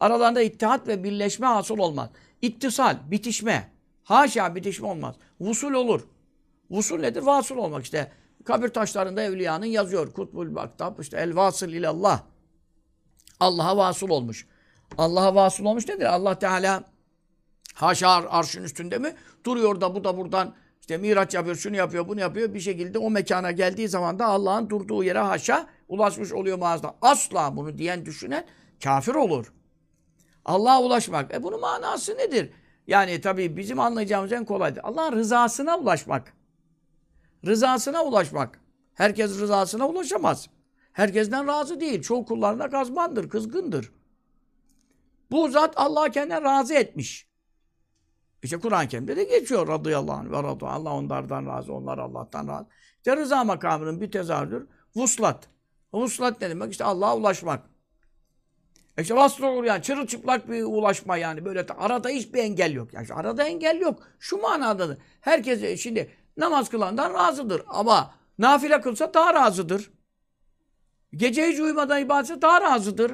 [0.00, 2.10] Aralarında ittihat ve birleşme hasıl olmaz.
[2.42, 3.70] İttisal, bitişme.
[4.04, 5.14] Haşa bitişme olmaz.
[5.40, 6.00] Vusul olur.
[6.70, 7.22] Vusul nedir?
[7.22, 8.12] Vasıl olmak işte.
[8.44, 10.12] Kabir taşlarında evliyanın yazıyor.
[10.12, 12.22] Kutbul Baktab işte el vasıl ilallah.
[13.40, 14.46] Allah'a vasıl olmuş.
[14.98, 16.04] Allah'a vasıl olmuş nedir?
[16.04, 16.84] Allah Teala
[17.74, 19.14] haşa arşın üstünde mi?
[19.44, 22.54] Duruyor da bu da buradan işte miraç yapıyor, şunu yapıyor, bunu yapıyor.
[22.54, 26.94] Bir şekilde o mekana geldiği zaman da Allah'ın durduğu yere haşa ulaşmış oluyor mağazada.
[27.02, 28.44] Asla bunu diyen düşünen
[28.82, 29.52] kafir olur.
[30.44, 31.34] Allah'a ulaşmak.
[31.34, 32.50] E bunun manası nedir?
[32.86, 34.80] Yani tabii bizim anlayacağımız en kolaydır.
[34.84, 36.32] Allah'ın rızasına ulaşmak.
[37.46, 38.60] Rızasına ulaşmak.
[38.94, 40.48] Herkes rızasına ulaşamaz.
[40.92, 42.02] Herkesten razı değil.
[42.02, 43.92] Çoğu kullarına kazmandır, kızgındır.
[45.30, 47.28] Bu zat Allah'ı kendine razı etmiş.
[48.44, 50.66] İşte Kur'an-ı Kerim'de de geçiyor radıyallahu anh ve radu.
[50.66, 52.66] Allah onlardan razı, onlar Allah'tan razı.
[52.96, 54.66] İşte rıza makamının bir tezahürüdür.
[54.96, 55.48] Vuslat.
[55.92, 56.72] Vuslat ne demek?
[56.72, 57.70] İşte Allah'a ulaşmak.
[58.98, 62.94] E İşte vasıl olur yani çırılçıplak bir ulaşma yani böyle arada hiçbir engel yok.
[62.94, 64.02] Yani arada engel yok.
[64.18, 64.98] Şu manadadır.
[65.20, 69.90] Herkes e, şimdi namaz kılandan razıdır ama nafile kılsa daha razıdır.
[71.12, 73.12] Gece hiç uyumadan ibadetse daha razıdır.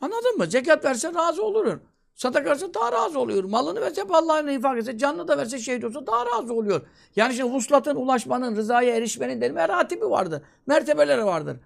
[0.00, 0.46] Anladın mı?
[0.46, 1.80] Zekat verse razı olur.
[2.16, 3.44] Sadaka verse daha razı oluyor.
[3.44, 6.80] Malını verse Allah'ın infak etse, canını da verse şehit olsa daha razı oluyor.
[7.16, 10.42] Yani şimdi vuslatın, ulaşmanın, rızaya erişmenin de meratibi vardır.
[10.66, 11.56] Mertebeleri vardır.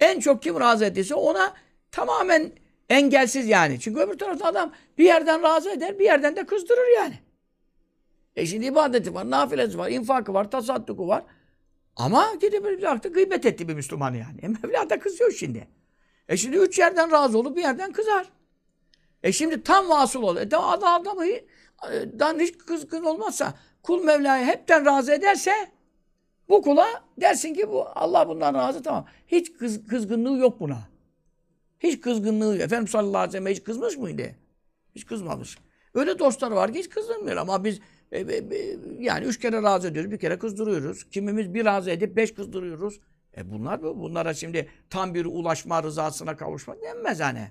[0.00, 1.54] En çok kim razı ettiyse ona
[1.90, 2.52] tamamen
[2.88, 3.80] engelsiz yani.
[3.80, 7.18] Çünkü öbür tarafta adam bir yerden razı eder, bir yerden de kızdırır yani.
[8.36, 11.24] E şimdi ibadeti var, nafilesi var, infakı var, tasadduku var.
[11.96, 14.40] Ama gidip bir baktı gıybet etti bir Müslüman yani.
[14.42, 15.68] E Mevla da kızıyor şimdi.
[16.28, 18.26] E şimdi üç yerden razı olup bir yerden kızar.
[19.22, 20.36] E şimdi tam vasıl ol.
[20.36, 21.40] E adam adamı e,
[22.18, 25.52] dan hiç kızgın olmazsa kul Mevla'yı hepten razı ederse
[26.48, 26.86] bu kula
[27.20, 29.06] dersin ki bu Allah bundan razı tamam.
[29.26, 30.78] Hiç kız, kızgınlığı yok buna.
[31.80, 32.60] Hiç kızgınlığı yok.
[32.60, 34.22] Efendimiz sallallahu aleyhi ve sellem hiç kızmış mıydı?
[34.94, 35.58] Hiç kızmamış.
[35.94, 37.80] Öyle dostları var ki hiç kızdırmıyor ama biz
[38.12, 41.04] e, e, e, yani üç kere razı ediyoruz, bir kere kızdırıyoruz.
[41.10, 43.00] Kimimiz bir razı edip beş kızdırıyoruz.
[43.36, 44.00] E bunlar bu.
[44.00, 47.50] Bunlara şimdi tam bir ulaşma rızasına kavuşma denmez hani.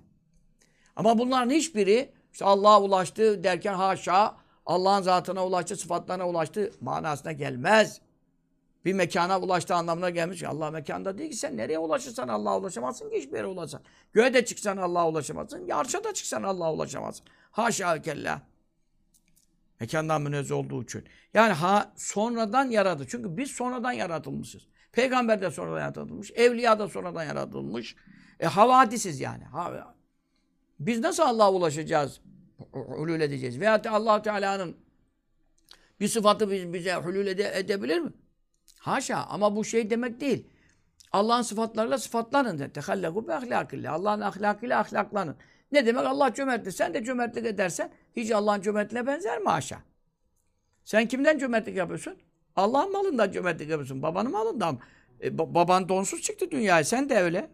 [0.95, 8.01] Ama bunların hiçbiri işte Allah'a ulaştı derken haşa Allah'ın zatına ulaştı, sıfatlarına ulaştı manasına gelmez.
[8.85, 10.43] Bir mekana ulaştı anlamına gelmiş.
[10.43, 13.81] Allah mekanda değil ki sen nereye ulaşırsan Allah'a ulaşamazsın ki hiçbir yere ulaşsan.
[14.13, 15.65] Göğe de çıksan Allah'a ulaşamazsın.
[15.65, 17.25] Yarşa da çıksan Allah'a ulaşamazsın.
[17.51, 18.41] Haşa kella.
[19.79, 21.05] Mekandan münezzeh olduğu için.
[21.33, 23.07] Yani ha sonradan yaradı.
[23.09, 24.67] Çünkü biz sonradan yaratılmışız.
[24.91, 26.31] Peygamber de sonradan yaratılmış.
[26.31, 27.95] Evliya da sonradan yaratılmış.
[28.39, 29.43] E, havadisiz yani.
[29.43, 29.93] Ha,
[30.85, 32.21] biz nasıl Allah'a ulaşacağız?
[32.71, 33.59] Hulul edeceğiz.
[33.59, 34.75] Veyahut allah Teala'nın
[35.99, 38.11] bir sıfatı biz, bize hulul ede, edebilir mi?
[38.79, 39.17] Haşa.
[39.17, 40.47] Ama bu şey demek değil.
[41.11, 42.69] Allah'ın sıfatlarıyla sıfatlanın.
[42.69, 43.93] Tehallegu bi ahlakillah.
[43.93, 45.35] Allah'ın ahlakıyla ahlaklanın.
[45.71, 46.05] Ne demek?
[46.05, 46.71] Allah cömerttir.
[46.71, 49.79] Sen de cömertlik edersen hiç Allah'ın cömertliğine benzer mi haşa?
[50.83, 52.15] Sen kimden cömertlik yapıyorsun?
[52.55, 54.01] Allah'ın malından cömertlik yapıyorsun.
[54.01, 54.79] Babanın malından.
[55.23, 56.83] E, baban donsuz çıktı dünyaya.
[56.83, 57.49] Sen de öyle.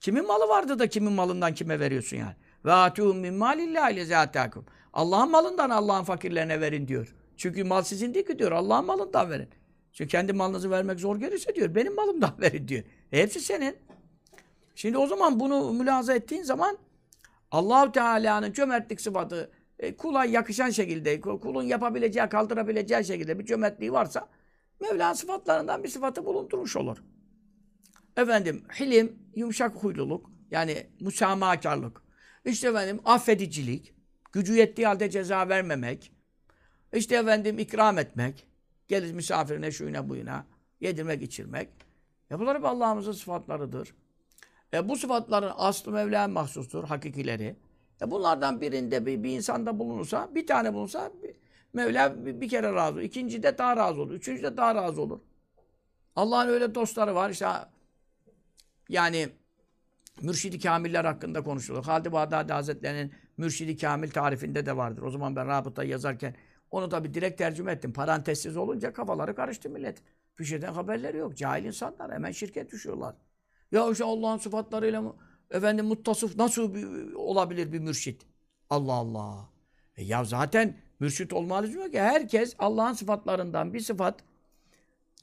[0.00, 2.34] Kimin malı vardı da kimin malından kime veriyorsun yani?
[2.64, 4.66] Ve atûhum min mâlillahi lezâtâkum.
[4.92, 7.14] Allah'ın malından Allah'ın fakirlerine verin diyor.
[7.36, 8.52] Çünkü mal sizin değil ki diyor.
[8.52, 9.48] Allah'ın malından verin.
[9.92, 11.74] Çünkü kendi malınızı vermek zor gelirse diyor.
[11.74, 12.84] Benim malımdan verin diyor.
[13.10, 13.76] Hepsi senin.
[14.74, 16.78] Şimdi o zaman bunu mülaza ettiğin zaman
[17.50, 24.28] Allahu Teala'nın cömertlik sıfatı e, kula yakışan şekilde, kulun yapabileceği, kaldırabileceği şekilde bir cömertliği varsa
[24.80, 26.96] Mevla sıfatlarından bir sıfatı bulundurmuş olur.
[28.16, 32.02] Efendim hilim, yumuşak huyluluk, yani müsamahakarlık.
[32.44, 33.94] İşte efendim affedicilik,
[34.32, 36.12] gücü yettiği halde ceza vermemek.
[36.94, 38.46] İşte efendim ikram etmek,
[38.88, 40.46] gelir misafirine şuyuna buyuna,
[40.80, 41.68] yedirmek içirmek.
[42.30, 43.94] Ya bunlar hep Allah'ımızın sıfatlarıdır.
[44.74, 47.56] E, bu sıfatların aslı Mevla'ya mahsustur, hakikileri.
[48.02, 51.36] E, bunlardan birinde bir, bir insanda bulunursa, bir tane bulunsa bir,
[51.72, 53.02] Mevla bir, bir kere razı olur.
[53.02, 54.14] İkinci de daha razı olur.
[54.14, 55.20] Üçüncü de daha razı olur.
[56.16, 57.30] Allah'ın öyle dostları var.
[57.30, 57.46] İşte
[58.88, 59.28] yani
[60.22, 61.84] Mürşidi Kamiller hakkında konuşulur.
[61.84, 65.02] Halid-i Bağdadi Hazretleri'nin Mürşidi Kamil tarifinde de vardır.
[65.02, 66.34] O zaman ben rabıta yazarken
[66.70, 67.92] onu tabi direkt tercüme ettim.
[67.92, 70.02] Parantezsiz olunca kafaları karıştı millet.
[70.38, 71.36] Bir şeyden haberleri yok.
[71.36, 73.14] Cahil insanlar hemen şirket düşüyorlar.
[73.72, 75.16] Ya işte Allah'ın sıfatlarıyla mı?
[75.50, 78.26] Efendim muttasıf nasıl bir, olabilir bir mürşit?
[78.70, 79.48] Allah Allah.
[79.96, 84.20] E ya zaten mürşit olmalı diyor ki herkes Allah'ın sıfatlarından bir sıfat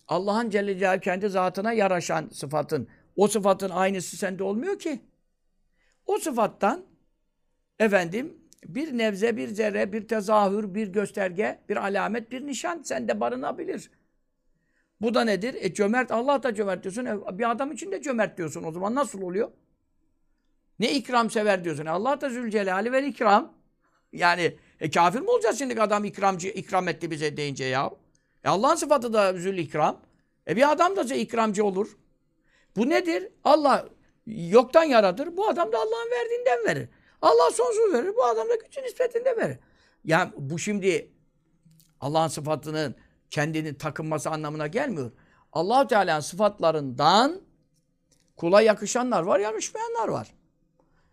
[0.07, 5.01] Allah'ın Celle Celaluhu kendi zatına yaraşan sıfatın o sıfatın aynısı sende olmuyor ki.
[6.05, 6.85] O sıfattan
[7.79, 13.91] efendim bir nevze, bir zerre, bir tezahür, bir gösterge, bir alamet, bir nişan sende barınabilir.
[15.01, 15.55] Bu da nedir?
[15.59, 17.05] E cömert, Allah da cömert diyorsun.
[17.05, 18.63] E, bir adam için de cömert diyorsun.
[18.63, 19.51] O zaman nasıl oluyor?
[20.79, 21.85] Ne ikram sever diyorsun.
[21.85, 23.53] E, Allah da zülcelali ve ikram.
[24.11, 27.91] Yani e, kafir mi olacağız şimdi adam ikramcı, ikram etti bize deyince ya?
[28.43, 30.01] E, Allah'ın sıfatı da zül ikram.
[30.47, 31.97] E bir adam da ikramcı olur.
[32.75, 33.27] Bu nedir?
[33.43, 33.89] Allah
[34.27, 35.37] yoktan yaratır.
[35.37, 36.89] Bu adam da Allah'ın verdiğinden verir.
[37.21, 38.15] Allah sonsuz verir.
[38.17, 39.57] Bu adam da gücü nispetinde verir.
[40.05, 41.11] Yani bu şimdi
[42.01, 42.95] Allah'ın sıfatının
[43.29, 45.11] kendini takınması anlamına gelmiyor.
[45.53, 47.41] allah Teala'nın sıfatlarından
[48.35, 50.33] kula yakışanlar var, yakışmayanlar var.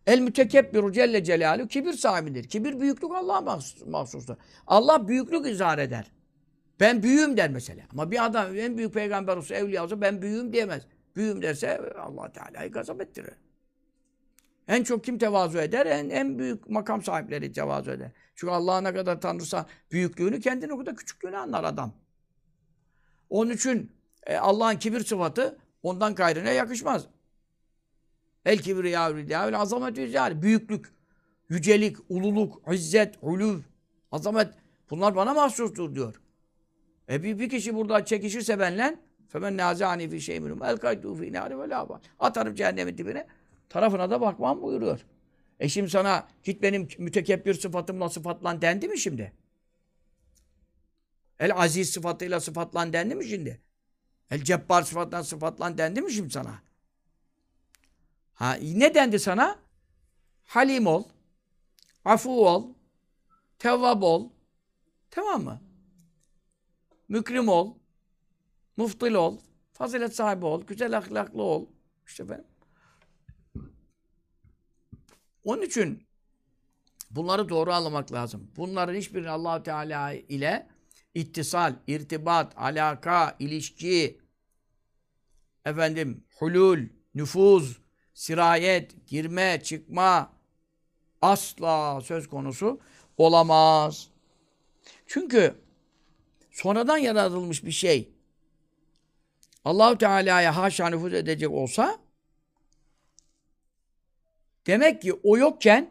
[0.06, 2.48] El mütekebbiru celle celaluhu kibir sahibidir.
[2.48, 3.40] Kibir büyüklük Allah'a
[3.86, 4.36] mahsustur.
[4.66, 6.10] Allah büyüklük izhar eder.
[6.80, 7.82] Ben büyüğüm der mesela.
[7.92, 10.82] Ama bir adam en büyük peygamber olsa, evliya olsa ben büyüğüm diyemez.
[11.20, 13.34] Büyüğüm derse allah Teala'yı gazap ettirir.
[14.68, 15.86] En çok kim tevazu eder?
[15.86, 18.10] En, en büyük makam sahipleri tevazu eder.
[18.34, 21.92] Çünkü Allah'a ne kadar tanırsa büyüklüğünü kendini o kadar küçüklüğünü anlar adam.
[23.30, 23.92] Onun için
[24.26, 27.06] e, Allah'ın kibir sıfatı ondan gayrine yakışmaz.
[28.44, 30.86] El kibir ya vel azamet yani büyüklük,
[31.48, 33.58] yücelik, ululuk, izzet, uluv,
[34.12, 34.48] azamet
[34.90, 36.22] bunlar bana mahsustur diyor.
[37.08, 41.32] E bir, bir kişi burada çekişirse benle femen nazani fi şey minhum el kaydu fi
[41.32, 43.26] nari ve la Atarım cehennemin dibine.
[43.68, 45.00] Tarafına da bakmam buyuruyor.
[45.60, 49.32] E şimdi sana git benim mütekebbir sıfatımla sıfatlan dendi mi şimdi?
[51.38, 53.60] El aziz sıfatıyla sıfatlan dendi mi şimdi?
[54.30, 56.62] El cebbar sıfatlan sıfatlan dendi mi şimdi sana?
[58.34, 59.58] Ha ne dendi sana?
[60.44, 61.04] Halim ol,
[62.04, 62.74] afu ol,
[63.58, 64.30] tevvab ol.
[65.10, 65.60] Tamam mı?
[67.08, 67.74] Mükrim ol,
[68.80, 69.38] muftil ol,
[69.72, 71.66] fazilet sahibi ol, güzel ahlaklı ol.
[72.06, 72.44] İşte ben.
[75.44, 76.06] Onun için
[77.10, 78.50] bunları doğru anlamak lazım.
[78.56, 80.68] Bunların hiçbirini allah Teala ile
[81.14, 84.20] ittisal, irtibat, alaka, ilişki,
[85.64, 86.78] efendim, hulul,
[87.14, 87.82] nüfuz,
[88.14, 90.32] sirayet, girme, çıkma
[91.22, 92.80] asla söz konusu
[93.16, 94.08] olamaz.
[95.06, 95.54] Çünkü
[96.50, 98.19] sonradan yaratılmış bir şey
[99.64, 101.98] Allahu Teala'ya haşa nüfuz edecek olsa
[104.66, 105.90] demek ki o yokken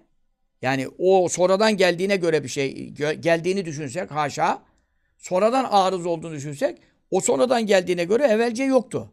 [0.61, 4.63] yani o sonradan geldiğine göre bir şey geldiğini düşünsek haşa
[5.17, 9.11] sonradan arız olduğunu düşünsek o sonradan geldiğine göre evvelce yoktu.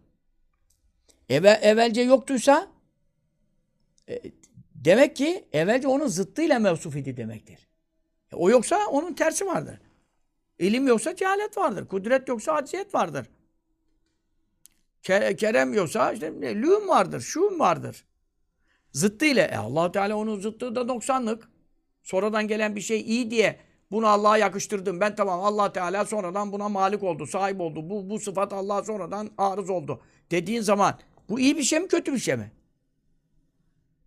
[1.28, 2.68] Eve, evvelce yoktuysa
[4.08, 4.22] e,
[4.74, 7.68] demek ki evvelce onun zıttıyla mevsuf idi demektir.
[8.32, 9.80] E, o yoksa onun tersi vardır.
[10.58, 11.88] İlim yoksa cehalet vardır.
[11.88, 13.26] Kudret yoksa acziyet vardır.
[15.36, 18.04] Kerem yoksa işte lüğüm vardır, şuum vardır.
[18.92, 19.42] Zıttı ile.
[19.42, 21.48] E allah Teala onun zıttı da noksanlık.
[22.02, 25.00] Sonradan gelen bir şey iyi diye bunu Allah'a yakıştırdım.
[25.00, 27.90] Ben tamam allah Teala sonradan buna malik oldu, sahip oldu.
[27.90, 30.00] Bu, bu sıfat Allah'a sonradan arız oldu.
[30.30, 32.52] Dediğin zaman bu iyi bir şey mi kötü bir şey mi?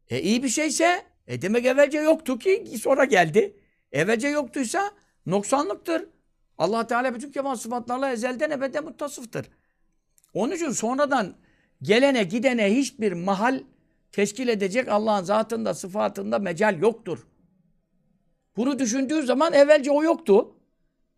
[0.10, 3.56] E iyi bir şeyse e demek evvelce yoktu ki sonra geldi.
[3.92, 4.92] Evvelce yoktuysa
[5.26, 6.06] noksanlıktır.
[6.58, 9.46] allah Teala bütün kemal sıfatlarla ezelden ebede muttasıftır.
[10.34, 11.36] Onun için sonradan
[11.82, 13.64] gelene gidene hiçbir mahal
[14.12, 17.28] teşkil edecek Allah'ın zatında, sıfatında mecal yoktur.
[18.58, 20.56] Bunu düşündüğü zaman evvelce o yoktu.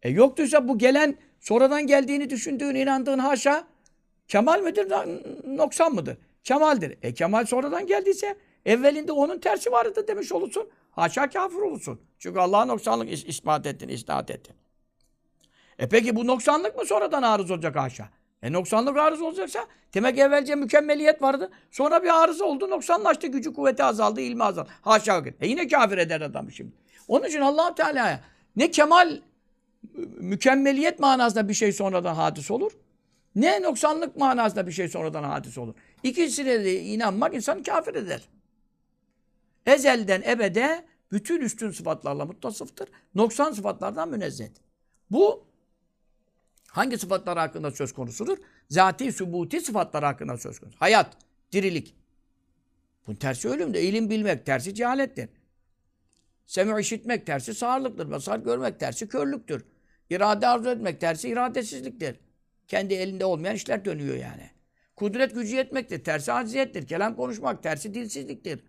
[0.02, 3.67] E yoktuysa bu gelen sonradan geldiğini düşündüğün, inandığın haşa
[4.28, 4.88] kemal midir,
[5.58, 6.17] noksan mıdır?
[6.43, 6.97] Kemaldir.
[7.02, 10.69] E kemal sonradan geldiyse evvelinde onun tersi vardı demiş olursun.
[10.91, 12.02] Haşa kafir olursun.
[12.19, 14.56] Çünkü Allah'a noksanlık is ispat ettin, isnat ettin.
[15.80, 18.10] E peki bu noksanlık mı sonradan arız olacak haşa?
[18.44, 21.52] E noksanlık arız olacaksa demek evvelce mükemmeliyet vardı.
[21.72, 24.70] Sonra bir arız oldu, noksanlaştı, gücü kuvveti azaldı, ilmi azaldı.
[24.82, 25.24] Haşa.
[25.42, 26.72] E yine kafir eder adam şimdi.
[27.08, 28.20] Onun için allah Teala'ya
[28.56, 29.18] ne kemal
[30.20, 32.72] mükemmeliyet manasında bir şey sonradan hadis olur.
[33.36, 35.74] Ne noksanlık manasında bir şey sonradan hadis olur.
[36.04, 38.22] İkisine de inanmak insan kafir eder.
[39.66, 42.90] Ezelden ebede bütün üstün sıfatlarla muttasıftır.
[43.16, 44.64] Noksan sıfatlardan münezzehtir.
[45.12, 45.51] Bu
[46.72, 48.38] hangi sıfatlar hakkında söz konusudur?
[48.70, 50.78] Zati, sübuti sıfatlar hakkında söz konusu.
[50.80, 51.18] Hayat,
[51.52, 51.96] dirilik.
[53.08, 53.80] Bunun tersi ölümdür.
[53.80, 55.30] İlim bilmek, tersi cehalettir.
[56.46, 58.12] Semi işitmek, tersi sağırlıktır.
[58.12, 59.66] Basar görmek, tersi körlüktür.
[60.10, 62.20] İrade arzu etmek, tersi iradesizliktir.
[62.68, 64.50] Kendi elinde olmayan işler dönüyor yani.
[64.96, 66.88] Kudret gücü yetmektir, tersi aciziyettir.
[66.88, 68.64] Kelam konuşmak, tersi dilsizliktir.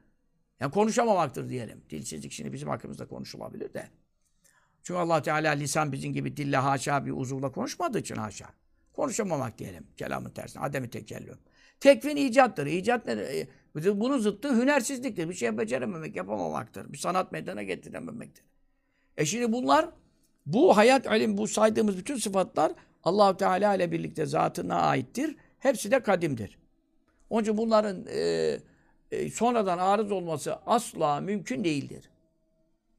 [0.60, 1.84] Yani konuşamamaktır diyelim.
[1.90, 3.88] Dilsizlik şimdi bizim hakkımızda konuşulabilir de.
[4.82, 8.46] Çünkü allah Teala lisan bizim gibi dille haşa bir uzuvla konuşmadığı için haşa.
[8.92, 9.86] Konuşamamak diyelim.
[9.96, 10.62] Kelamın tersine.
[10.62, 11.38] Ademi tekellüm.
[11.80, 12.66] Tekvin icattır.
[12.66, 13.48] İcat nedir?
[13.84, 15.28] E, bunun zıttı hünersizliktir.
[15.28, 16.92] Bir şey becerememek, yapamamaktır.
[16.92, 18.44] Bir sanat meydana getirememektir.
[19.16, 19.88] E şimdi bunlar,
[20.46, 22.72] bu hayat, ilim, bu saydığımız bütün sıfatlar
[23.04, 25.36] allah Teala ile birlikte zatına aittir.
[25.58, 26.58] Hepsi de kadimdir.
[27.30, 28.58] Onun için bunların e,
[29.10, 32.10] e, sonradan arız olması asla mümkün değildir.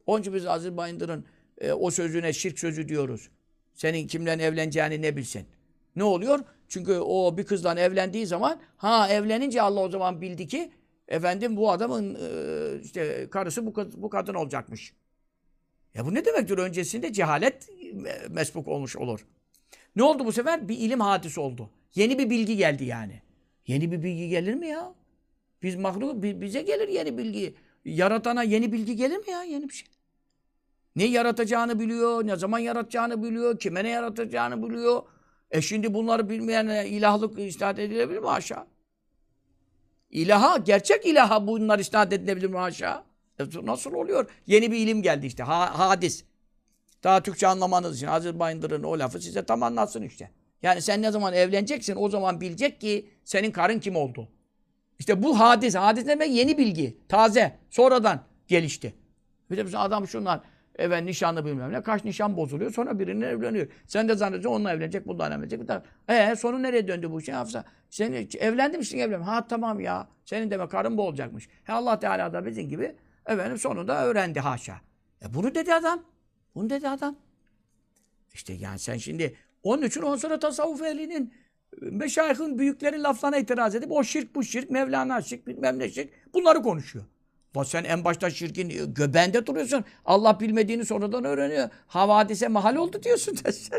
[0.05, 1.25] Onun için biz Aziz Bayındır'ın
[1.63, 3.29] e, o sözüne şirk sözü diyoruz.
[3.73, 5.45] Senin kimle evleneceğini ne bilsin.
[5.95, 6.39] Ne oluyor?
[6.67, 10.71] Çünkü o bir kızla evlendiği zaman ha evlenince Allah o zaman bildi ki
[11.07, 14.93] efendim bu adamın e, işte karısı bu, bu kadın olacakmış.
[15.93, 16.57] Ya bu ne demektir?
[16.57, 17.69] Öncesinde cehalet
[18.29, 19.25] mesbuk olmuş olur.
[19.95, 20.69] Ne oldu bu sefer?
[20.69, 21.69] Bir ilim hadisi oldu.
[21.95, 23.21] Yeni bir bilgi geldi yani.
[23.67, 24.93] Yeni bir bilgi gelir mi ya?
[25.63, 27.55] Biz mahluk bize gelir yeni bilgi.
[27.85, 29.43] Yaratana yeni bilgi gelir mi ya?
[29.43, 29.87] Yeni bir şey.
[30.95, 35.03] Ne yaratacağını biliyor, ne zaman yaratacağını biliyor, kime ne yaratacağını biliyor.
[35.51, 38.65] E şimdi bunları bilmeyen ilahlık istat edilebilir mi aşağı?
[40.13, 43.03] İlaha, gerçek ilaha bunlar isnat edilebilir mi haşa?
[43.39, 44.29] E, nasıl oluyor?
[44.47, 45.43] Yeni bir ilim geldi işte.
[45.43, 46.25] Ha, hadis.
[47.03, 50.31] Daha Türkçe anlamanız için Aziz Bayındır'ın o lafı size tam anlatsın işte.
[50.61, 54.27] Yani sen ne zaman evleneceksin o zaman bilecek ki senin karın kim oldu.
[54.99, 55.75] İşte bu hadis.
[55.75, 56.97] Hadis demek yeni bilgi.
[57.09, 57.59] Taze.
[57.69, 58.93] Sonradan gelişti.
[59.51, 60.41] Bir de adam şunlar.
[60.75, 61.81] Evet nişanlı bilmem ne.
[61.81, 62.71] Kaç nişan bozuluyor.
[62.71, 63.67] Sonra birine evleniyor.
[63.87, 65.61] Sen de zannediyorsun onunla evlenecek, bundan evlenecek.
[66.09, 67.63] Eee sonu nereye döndü bu şey Hafsa?
[67.89, 69.25] Sen evlendi misin evlenme?
[69.25, 70.07] Ha tamam ya.
[70.25, 71.49] Senin demek karın bu olacakmış.
[71.63, 72.95] He Allah Teala da bizim gibi
[73.25, 74.81] efendim sonunda öğrendi haşa.
[75.25, 76.03] E bunu dedi adam.
[76.55, 77.15] Bunu dedi adam.
[78.33, 81.33] İşte yani sen şimdi onun için ondan sonra tasavvuf ehlinin
[81.81, 86.61] meşayihin büyüklerin laflarına itiraz edip o şirk bu şirk, Mevlana şirk, bilmem ne şirk bunları
[86.61, 87.05] konuşuyor.
[87.55, 89.85] Bak sen en başta şirkin göbeğinde duruyorsun.
[90.05, 91.69] Allah bilmediğini sonradan öğreniyor.
[91.87, 93.37] Havadise mahal oldu diyorsun.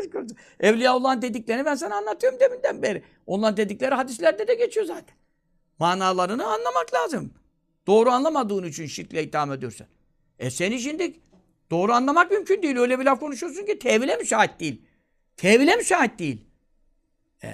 [0.59, 3.03] Evliyaullah'ın dediklerini ben sana anlatıyorum deminden beri.
[3.25, 5.15] Onların dedikleri hadislerde de geçiyor zaten.
[5.79, 7.33] Manalarını anlamak lazım.
[7.87, 9.87] Doğru anlamadığın için şirkle itham ediyorsun.
[10.39, 11.13] E seni şimdi
[11.71, 12.77] doğru anlamak mümkün değil.
[12.77, 14.81] Öyle bir laf konuşuyorsun ki tevhile müsait değil.
[15.37, 16.45] Tevhile müsait değil.
[17.43, 17.49] E,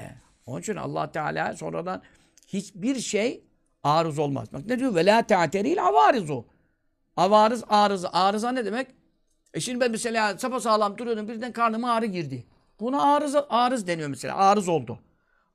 [0.46, 2.02] onun için allah Teala sonradan
[2.48, 3.44] hiçbir şey
[3.84, 4.54] arız olmaz.
[4.54, 4.96] Bak ne diyor?
[4.96, 6.46] Ve la te'ateril avarizu.
[7.18, 8.10] Avarız, arızı.
[8.14, 8.88] Arıza ne demek?
[9.54, 11.28] E şimdi ben mesela sağlam duruyordum.
[11.28, 12.46] Birden karnıma ağrı girdi.
[12.80, 14.36] Buna arız, arız deniyor mesela.
[14.36, 15.00] Arız oldu.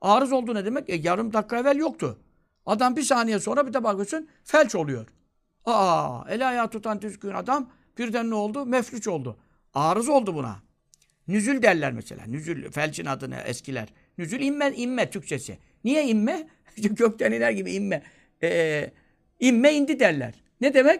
[0.01, 0.89] Arız oldu ne demek?
[0.89, 2.19] E, yarım dakika evvel yoktu.
[2.65, 5.07] Adam bir saniye sonra bir de bakıyorsun felç oluyor.
[5.65, 8.65] Aa, el ayağı tutan düzgün adam birden ne oldu?
[8.65, 9.37] Meflüç oldu.
[9.73, 10.55] Arız oldu buna.
[11.27, 12.25] Nüzül derler mesela.
[12.25, 13.87] Nüzül, felçin adını eskiler.
[14.17, 15.57] Nüzül inme, inme Türkçesi.
[15.83, 16.47] Niye inme?
[16.77, 18.03] Gökten iner gibi inme.
[18.43, 18.91] Ee,
[19.39, 20.33] inme indi derler.
[20.61, 20.99] Ne demek?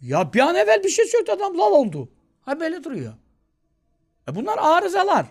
[0.00, 2.08] Ya bir an evvel bir şey söyledi adam lal oldu.
[2.40, 3.12] Ha böyle duruyor.
[4.28, 5.26] E bunlar arızalar.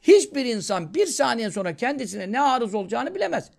[0.00, 3.50] Hiçbir insan bir saniye sonra kendisine ne arız olacağını bilemez.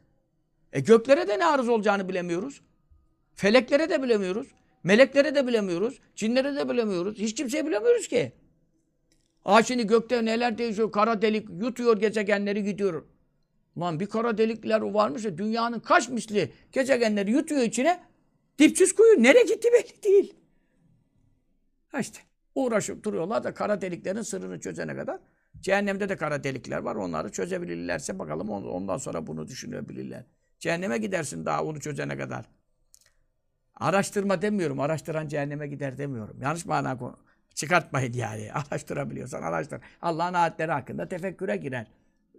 [0.73, 2.61] E göklere de ne arız olacağını bilemiyoruz.
[3.35, 4.47] Feleklere de bilemiyoruz.
[4.83, 5.99] Meleklere de bilemiyoruz.
[6.15, 7.17] Cinlere de bilemiyoruz.
[7.17, 8.31] Hiç kimseye bilemiyoruz ki.
[9.43, 10.91] Ha şimdi gökte neler değişiyor?
[10.91, 13.05] Kara delik yutuyor gezegenleri gidiyor.
[13.77, 18.03] Lan bir kara delikler varmış ya dünyanın kaç misli gezegenleri yutuyor içine.
[18.59, 19.23] Dipsiz kuyu.
[19.23, 20.33] Nereye gitti belli değil.
[21.87, 22.19] Ha işte
[22.55, 25.19] uğraşıp duruyorlar da kara deliklerin sırrını çözene kadar.
[25.59, 26.95] Cehennemde de kara delikler var.
[26.95, 30.25] Onları çözebilirlerse bakalım ondan sonra bunu düşünebilirler.
[30.59, 32.45] Cehenneme gidersin daha onu çözene kadar.
[33.75, 34.79] Araştırma demiyorum.
[34.79, 36.41] Araştıran cehenneme gider demiyorum.
[36.41, 37.17] Yanlış mana konu.
[37.53, 38.51] Çıkartmayın yani.
[38.71, 39.81] Araştırabiliyorsan araştır.
[40.01, 41.87] Allah'ın ayetleri hakkında tefekküre girer.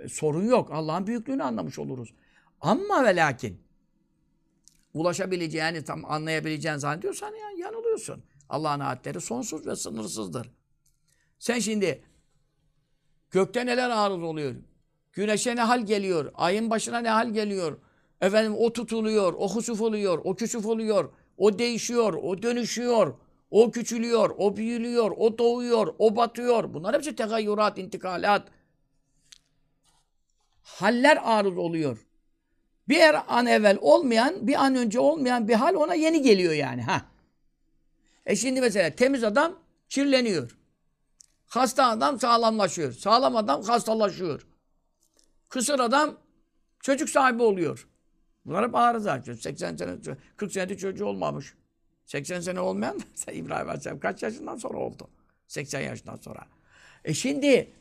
[0.01, 0.73] E, sorun yok.
[0.73, 2.15] Allah'ın büyüklüğünü anlamış oluruz.
[2.61, 3.65] Ama ve lakin
[4.95, 8.25] ulaşabileceğini tam anlayabileceğini zannediyorsan ya, yanılıyorsun.
[8.49, 10.51] Allah'ın ayetleri sonsuz ve sınırsızdır.
[11.39, 12.05] Sen şimdi
[13.31, 14.55] gökte neler arız oluyor?
[15.13, 16.33] Güneşe ne hal geliyor?
[16.35, 17.79] Ayın başına ne hal geliyor?
[18.21, 23.15] Efendim o tutuluyor, o husuf oluyor, o küsuf oluyor, o değişiyor, o dönüşüyor,
[23.51, 26.75] o küçülüyor, o büyülüyor, o doğuyor, o batıyor.
[26.75, 28.49] Bunlar hepsi tegayyurat, intikalat.
[30.65, 32.07] Haller arız oluyor.
[32.89, 36.83] Bir an evvel olmayan, bir an önce olmayan bir hal ona yeni geliyor yani.
[36.83, 37.03] ha.
[38.27, 39.59] E şimdi mesela temiz adam
[39.89, 40.57] kirleniyor.
[41.47, 42.93] Hasta adam sağlamlaşıyor.
[42.93, 44.47] Sağlam adam hastalaşıyor.
[45.49, 46.17] Kısır adam
[46.81, 47.89] çocuk sahibi oluyor.
[48.47, 49.23] Bunlar hep arıza.
[49.23, 49.97] 80 sene,
[50.37, 51.55] 40 senede çocuğu olmamış.
[52.05, 55.11] 80 sene olmayan da İbrahim Aleyhisselam kaç yaşından sonra oldu?
[55.47, 56.47] 80 yaşından sonra.
[57.05, 57.73] E şimdi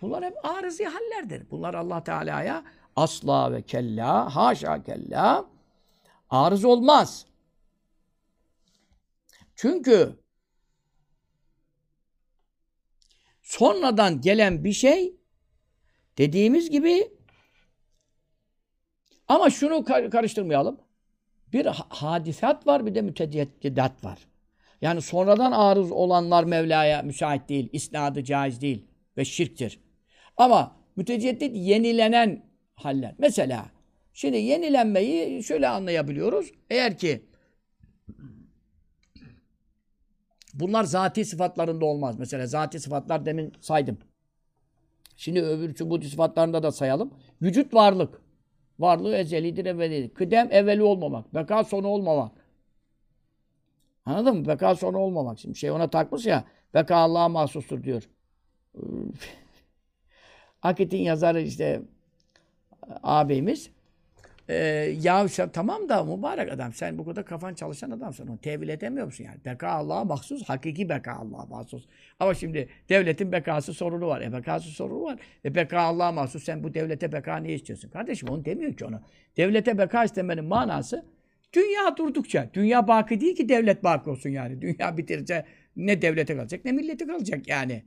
[0.00, 1.50] bunlar hep arızi hallerdir.
[1.50, 2.64] Bunlar Allah Teala'ya
[2.96, 5.46] asla ve kella, haşa kella
[6.30, 7.26] arız olmaz.
[9.56, 10.16] Çünkü
[13.42, 15.16] sonradan gelen bir şey
[16.18, 17.10] dediğimiz gibi
[19.28, 20.80] ama şunu karıştırmayalım.
[21.52, 24.18] Bir hadisat var bir de müteceddidat var.
[24.80, 28.86] Yani sonradan arız olanlar Mevla'ya müsait değil, isnadı caiz değil
[29.16, 29.85] ve şirktir.
[30.36, 32.42] Ama müteceddit yenilenen
[32.74, 33.14] haller.
[33.18, 33.66] Mesela
[34.12, 36.52] şimdi yenilenmeyi şöyle anlayabiliyoruz.
[36.70, 37.24] Eğer ki
[40.54, 42.18] bunlar zati sıfatlarında olmaz.
[42.18, 43.98] Mesela zati sıfatlar demin saydım.
[45.16, 47.14] Şimdi öbür çubuğu sıfatlarında da sayalım.
[47.42, 48.20] Vücut varlık.
[48.78, 50.14] Varlığı ezelidir, ebedidir.
[50.14, 51.34] Kıdem evveli olmamak.
[51.34, 52.32] Beka sonu olmamak.
[54.04, 54.48] Anladın mı?
[54.48, 55.38] Beka sonu olmamak.
[55.38, 56.44] Şimdi şey ona takmış ya.
[56.74, 58.08] Beka Allah'a mahsustur diyor.
[60.62, 61.82] Akit'in yazarı işte
[63.02, 63.70] ağabeyimiz
[64.48, 64.54] e,
[65.02, 68.26] ya sen, tamam da mübarek adam sen bu kadar kafan çalışan adamsın.
[68.26, 69.38] Onu tevil edemiyor musun yani?
[69.44, 71.86] Beka Allah'a mahsus, hakiki beka Allah'a mahsus.
[72.20, 74.20] Ama şimdi devletin bekası sorunu var.
[74.20, 75.18] E bekası sorunu var.
[75.44, 76.44] E beka Allah'a mahsus.
[76.44, 77.90] Sen bu devlete beka niye istiyorsun?
[77.90, 79.00] Kardeşim onu demiyor ki onu.
[79.36, 81.04] Devlete beka istemenin manası
[81.52, 82.50] Dünya durdukça.
[82.54, 84.60] Dünya baki değil ki devlet baki olsun yani.
[84.60, 85.44] Dünya bitirince
[85.76, 87.84] ne devlete kalacak ne millete kalacak yani.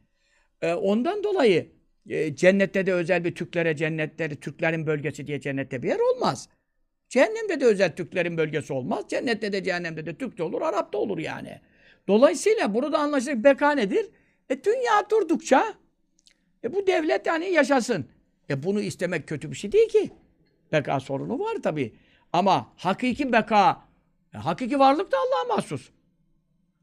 [0.61, 1.72] Ee, ondan dolayı
[2.10, 6.49] e, cennette de özel bir Türklere cennetleri, Türklerin bölgesi diye cennette bir yer olmaz.
[7.10, 9.05] Cehennemde de özel Türklerin bölgesi olmaz.
[9.07, 11.62] Cennette de cehennemde de Türk de olur, Arap da olur yani.
[12.07, 14.10] Dolayısıyla burada anlaşılacak beka nedir?
[14.49, 15.74] E, dünya durdukça
[16.64, 18.05] e, bu devlet yani yaşasın.
[18.49, 20.10] E, bunu istemek kötü bir şey değil ki.
[20.72, 21.95] Beka sorunu var tabii.
[22.34, 23.82] Ama hakiki beka,
[24.34, 25.89] e, hakiki varlık da Allah'a mahsus.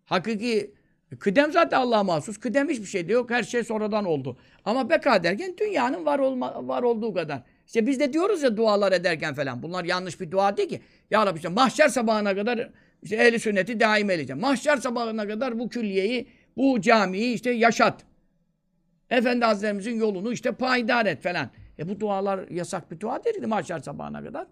[0.04, 0.74] Hakiki
[1.18, 2.38] kıdem zaten Allah'a mahsus.
[2.38, 3.30] Kıdem hiçbir şey de yok.
[3.30, 4.36] Her şey sonradan oldu.
[4.64, 7.42] Ama beka derken dünyanın var olma, var olduğu kadar.
[7.66, 9.62] İşte biz de diyoruz ya dualar ederken falan.
[9.62, 10.80] Bunlar yanlış bir dua değil ki.
[11.10, 12.70] Ya Rabbi işte mahşer sabahına kadar
[13.02, 14.40] işte ehli sünneti daim edeceğim.
[14.40, 18.04] Mahşer sabahına kadar bu külliyeyi, bu camiyi işte yaşat.
[19.10, 21.50] Efendi Hazretlerimizin yolunu işte payidar et falan.
[21.78, 24.46] E bu dualar yasak bir dua değildi mahşer sabahına kadar.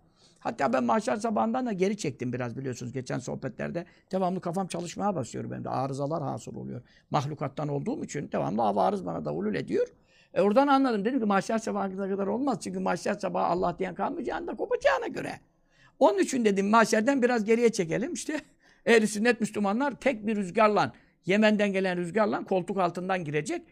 [0.45, 3.85] Hatta ben mahşer sabahından da geri çektim biraz biliyorsunuz geçen sohbetlerde.
[4.13, 5.69] Devamlı kafam çalışmaya başlıyor benim de.
[5.69, 6.83] Arızalar hasıl oluyor.
[7.11, 9.87] Mahlukattan olduğum için devamlı avarız bana davulül ediyor.
[10.35, 11.05] E oradan anladım.
[11.05, 12.59] Dedim ki mahşer sabahına kadar olmaz.
[12.61, 15.41] Çünkü mahşer sabahı Allah diyen kalmayacağında kopacağına göre.
[15.99, 18.13] Onun için dedim mahşerden biraz geriye çekelim.
[18.13, 18.41] İşte
[18.87, 20.93] ehl sünnet Müslümanlar tek bir rüzgarla,
[21.27, 23.63] Yemen'den gelen rüzgarla koltuk altından girecek.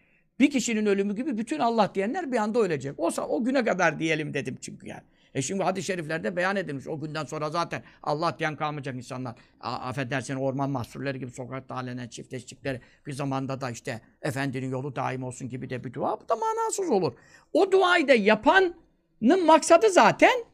[0.40, 3.00] Bir kişinin ölümü gibi bütün Allah diyenler bir anda ölecek.
[3.00, 5.02] Olsa o güne kadar diyelim dedim çünkü yani.
[5.34, 6.86] E şimdi hadis-i şeriflerde beyan edilmiş.
[6.88, 9.34] O günden sonra zaten Allah diyen kalmayacak insanlar.
[9.60, 15.22] A affedersin orman mahsulleri gibi sokakta halenen çiftleştikleri bir zamanda da işte efendinin yolu daim
[15.24, 16.20] olsun gibi de bir dua.
[16.20, 17.12] Bu da manasız olur.
[17.52, 20.44] O duayı da yapanın maksadı zaten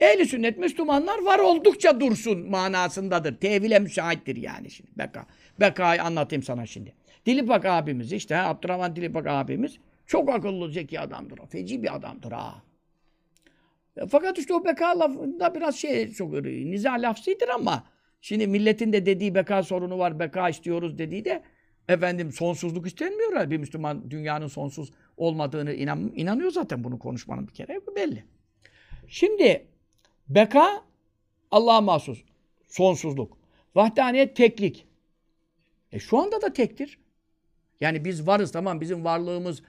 [0.00, 3.36] Ehli sünnet Müslümanlar var oldukça dursun manasındadır.
[3.36, 4.90] Tevile müsaittir yani şimdi.
[4.98, 5.26] Beka.
[5.60, 6.94] Beka'yı anlatayım sana şimdi.
[7.26, 11.46] Dilipak abimiz işte Abdurrahman Dilipak abimiz çok akıllı zeki adamdır o.
[11.46, 12.62] Feci bir adamdır ha.
[14.08, 17.84] Fakat işte o beka lafında biraz şey çok niza lafzıdır ama
[18.20, 20.18] şimdi milletin de dediği beka sorunu var.
[20.18, 21.42] Beka istiyoruz dediği de
[21.88, 23.50] efendim sonsuzluk istenmiyor.
[23.50, 28.24] Bir Müslüman dünyanın sonsuz olmadığını inan, inanıyor zaten bunu konuşmanın bir kere bu belli.
[29.08, 29.66] Şimdi
[30.28, 30.84] beka
[31.50, 32.24] Allah'a mahsus.
[32.68, 33.38] Sonsuzluk.
[33.74, 34.86] Vahdaniyet teklik.
[35.92, 36.98] E şu anda da tektir.
[37.80, 39.62] Yani biz varız tamam bizim varlığımız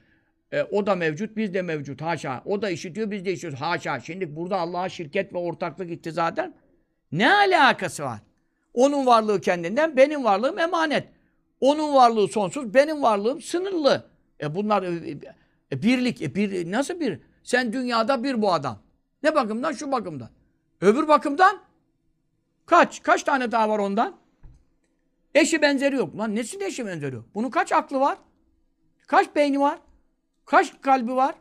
[0.51, 2.41] e, o da mevcut biz de mevcut haşa.
[2.45, 3.99] O da işitiyor biz de işitiyoruz haşa.
[3.99, 6.53] Şimdi burada Allah'a şirket ve ortaklık iktizaden
[7.11, 8.19] ne alakası var?
[8.73, 11.07] Onun varlığı kendinden benim varlığım emanet.
[11.61, 14.09] Onun varlığı sonsuz benim varlığım sınırlı.
[14.41, 15.17] E bunlar e,
[15.71, 17.19] e, birlik e, bir, nasıl bir?
[17.43, 18.79] Sen dünyada bir bu adam.
[19.23, 19.71] Ne bakımdan?
[19.71, 20.29] Şu bakımdan.
[20.81, 21.61] Öbür bakımdan
[22.65, 23.03] kaç?
[23.03, 24.15] Kaç tane daha var ondan?
[25.35, 26.17] Eşi benzeri yok.
[26.17, 27.25] Lan nesinin eşi benzeri yok?
[27.35, 28.17] Bunun kaç aklı var?
[29.07, 29.79] Kaç beyni var?
[30.45, 31.35] Kaç kalbi var?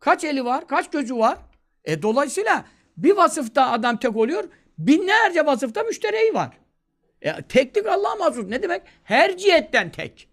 [0.00, 0.68] Kaç eli var?
[0.68, 1.38] Kaç gözü var?
[1.84, 2.64] E dolayısıyla
[2.96, 4.48] bir vasıfta adam tek oluyor.
[4.78, 6.58] Binlerce vasıfta müştereği var.
[7.22, 8.48] E, teklik Allah'a mahsus.
[8.48, 8.82] Ne demek?
[9.04, 10.28] Her cihetten tek.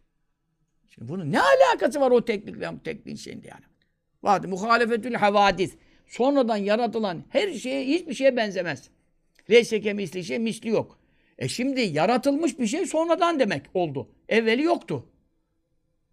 [0.90, 3.64] Şimdi bunun ne alakası var o teklikle bu tekliğin şeyinde yani?
[4.24, 4.48] Vardı.
[4.48, 5.76] Muhalefetül havadis.
[6.08, 8.90] Sonradan yaratılan her şeye hiçbir şeye benzemez.
[9.50, 11.00] Leyseke misli şey misli yok.
[11.38, 14.10] E şimdi yaratılmış bir şey sonradan demek oldu.
[14.30, 15.06] Evveli yoktu.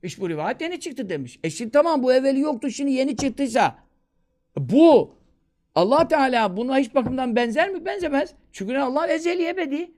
[0.02, 1.38] İş bu rivayet yeni çıktı demiş.
[1.44, 3.78] E şimdi tamam bu evveli yoktu şimdi yeni çıktıysa
[4.56, 5.14] bu
[5.74, 7.84] Allah Teala buna hiç bakımdan benzer mi?
[7.84, 8.34] Benzemez.
[8.52, 9.90] Çünkü Allah ezeli ebedi.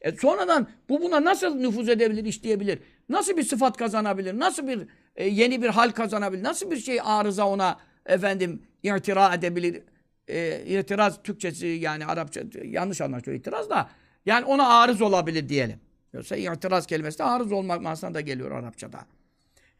[0.00, 2.78] E sonradan bu buna nasıl nüfuz edebilir, işleyebilir?
[3.08, 4.38] Nasıl bir sıfat kazanabilir?
[4.38, 4.86] Nasıl bir
[5.16, 6.42] e, yeni bir hal kazanabilir?
[6.42, 9.82] Nasıl bir şey arıza ona efendim itira edebilir?
[10.28, 13.90] E, itiraz Türkçesi yani Arapça yanlış anlaşılıyor itiraz da
[14.26, 15.80] yani ona arız olabilir diyelim.
[16.12, 18.98] Yoksa itiraz kelimesi de arız olmak manasına da geliyor Arapçada.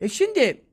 [0.00, 0.64] E şimdi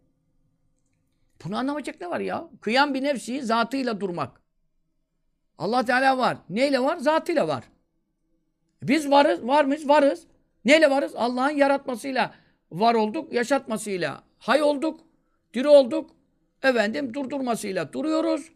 [1.46, 2.50] bunu anlamayacak ne var ya?
[2.62, 4.42] Kıyam bir nefsi zatıyla durmak.
[5.58, 6.38] Allah Teala var.
[6.50, 6.98] Neyle var?
[6.98, 7.64] Zatıyla var.
[8.84, 9.90] Biz varız, var mıyız?
[9.90, 10.28] Varız.
[10.66, 11.16] Neyle varız?
[11.16, 12.34] Allah'ın yaratmasıyla
[12.72, 15.00] var olduk, yaşatmasıyla hay olduk,
[15.54, 16.16] diri olduk.
[16.64, 18.52] Efendim durdurmasıyla duruyoruz,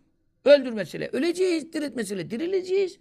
[0.45, 2.99] öldürmesiyle öleceğiz, diriltmesiyle dirileceğiz.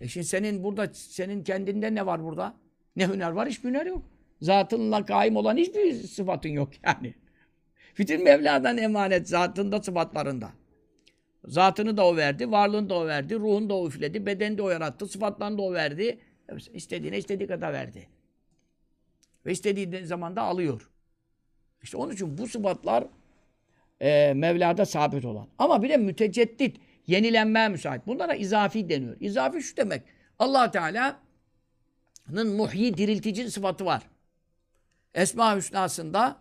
[0.00, 2.56] E şimdi senin burada, senin kendinde ne var burada?
[2.96, 3.48] Ne hüner var?
[3.48, 4.02] Hiçbir hüner yok.
[4.40, 7.14] Zatınla kaim olan hiçbir sıfatın yok yani.
[7.98, 10.52] Bütün Mevla'dan emanet zatında sıfatlarında.
[11.44, 14.70] Zatını da o verdi, varlığını da o verdi, ruhunu da o üfledi, bedeni de o
[14.70, 16.18] yarattı, sıfatlarını da o verdi.
[16.72, 18.08] İstediğine istediği kadar verdi.
[19.46, 20.90] Ve istediği zaman da alıyor.
[21.82, 23.04] İşte onun için bu sıfatlar
[24.00, 25.48] e, Mevla'da sabit olan.
[25.58, 26.76] Ama bir de müteceddit,
[27.06, 28.06] yenilenmeye müsait.
[28.06, 29.16] Bunlara izafi deniyor.
[29.20, 30.02] İzafi şu demek.
[30.38, 34.02] allah Teala'nın muhyi, diriltici sıfatı var.
[35.16, 36.38] Esma Hüsna'sında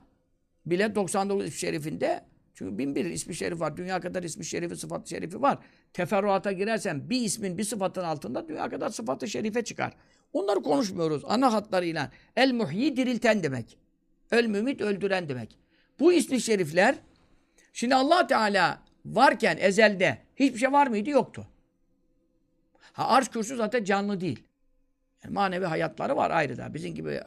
[0.65, 3.77] bile 99 ismi şerifinde çünkü bin bir ismi şerif var.
[3.77, 5.57] Dünya kadar ismi şerifi, sıfatı şerifi var.
[5.93, 9.93] teferruata girersen bir ismin bir sıfatın altında dünya kadar sıfatı şerife çıkar.
[10.33, 12.11] Onları konuşmuyoruz ana hatlarıyla.
[12.35, 13.77] El muhyi dirilten demek.
[14.31, 15.57] El mümit öldüren demek.
[15.99, 16.95] Bu ismi şerifler
[17.73, 21.09] şimdi Allah Teala varken ezelde hiçbir şey var mıydı?
[21.09, 21.47] Yoktu.
[22.93, 24.43] Ha arş kürsü zaten canlı değil.
[25.23, 26.73] Yani manevi hayatları var ayrı da.
[26.73, 27.21] Bizim gibi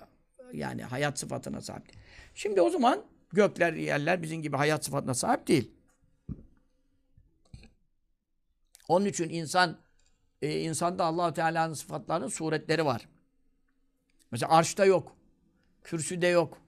[0.53, 1.99] yani hayat sıfatına sahip değil.
[2.35, 5.71] Şimdi o zaman gökler, yerler bizim gibi hayat sıfatına sahip değil.
[8.89, 9.79] Onun için insan
[10.43, 13.09] e, insanda Allahu Teala'nın sıfatlarının suretleri var.
[14.31, 15.17] Mesela arşta yok.
[15.85, 16.59] Kürsüde yok.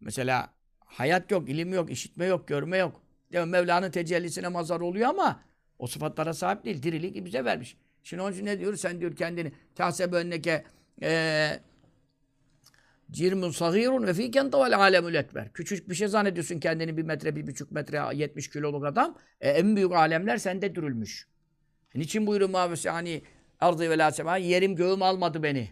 [0.00, 3.02] Mesela hayat yok, ilim yok, işitme yok, görme yok.
[3.32, 3.44] Mi?
[3.44, 5.40] Mevla'nın tecellisine mazhar oluyor ama
[5.78, 6.82] o sıfatlara sahip değil.
[6.82, 7.76] Dirilik bize vermiş.
[8.02, 8.76] Şimdi onun için ne diyor?
[8.76, 10.64] Sen diyor kendini tahsebe önneke
[11.02, 11.60] eee
[13.10, 15.52] Cirmun sagirun ve fîken tavel alemül ekber.
[15.52, 19.18] Küçük bir şey zannediyorsun kendini bir metre, bir buçuk metre, 70 kiloluk adam.
[19.40, 21.28] E, en büyük alemler sende dürülmüş.
[21.94, 23.22] Niçin buyuruyor mavesi hani
[23.60, 25.70] ardı ve la yerim göğüm almadı beni.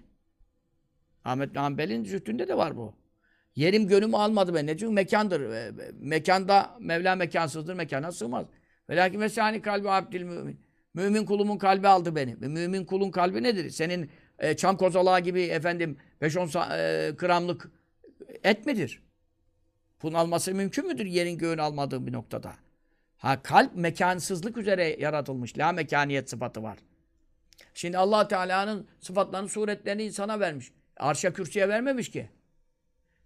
[1.24, 2.94] Ahmet Hanbel'in zühtünde de var bu.
[3.56, 4.78] Yerim gönlümü almadı beni.
[4.78, 5.40] Çünkü mekandır.
[5.40, 7.74] E, Mekanda Mevla mekansızdır.
[7.74, 8.46] Mekana sığmaz.
[8.90, 10.60] Ve lakin mesani kalbi abdil mümin.
[10.94, 12.34] Mümin kulumun kalbi aldı beni.
[12.34, 13.70] Mümin kulun kalbi nedir?
[13.70, 17.70] Senin e, çam kozalağı gibi efendim 5-10 e, gramlık
[18.44, 19.02] et midir?
[20.02, 22.54] Bunun alması mümkün müdür yerin göğün almadığı bir noktada?
[23.18, 25.58] Ha kalp mekansızlık üzere yaratılmış.
[25.58, 26.78] La mekaniyet sıfatı var.
[27.74, 30.72] Şimdi allah Teala'nın sıfatlarını, suretlerini insana vermiş.
[30.96, 32.30] Arşa kürsüye vermemiş ki.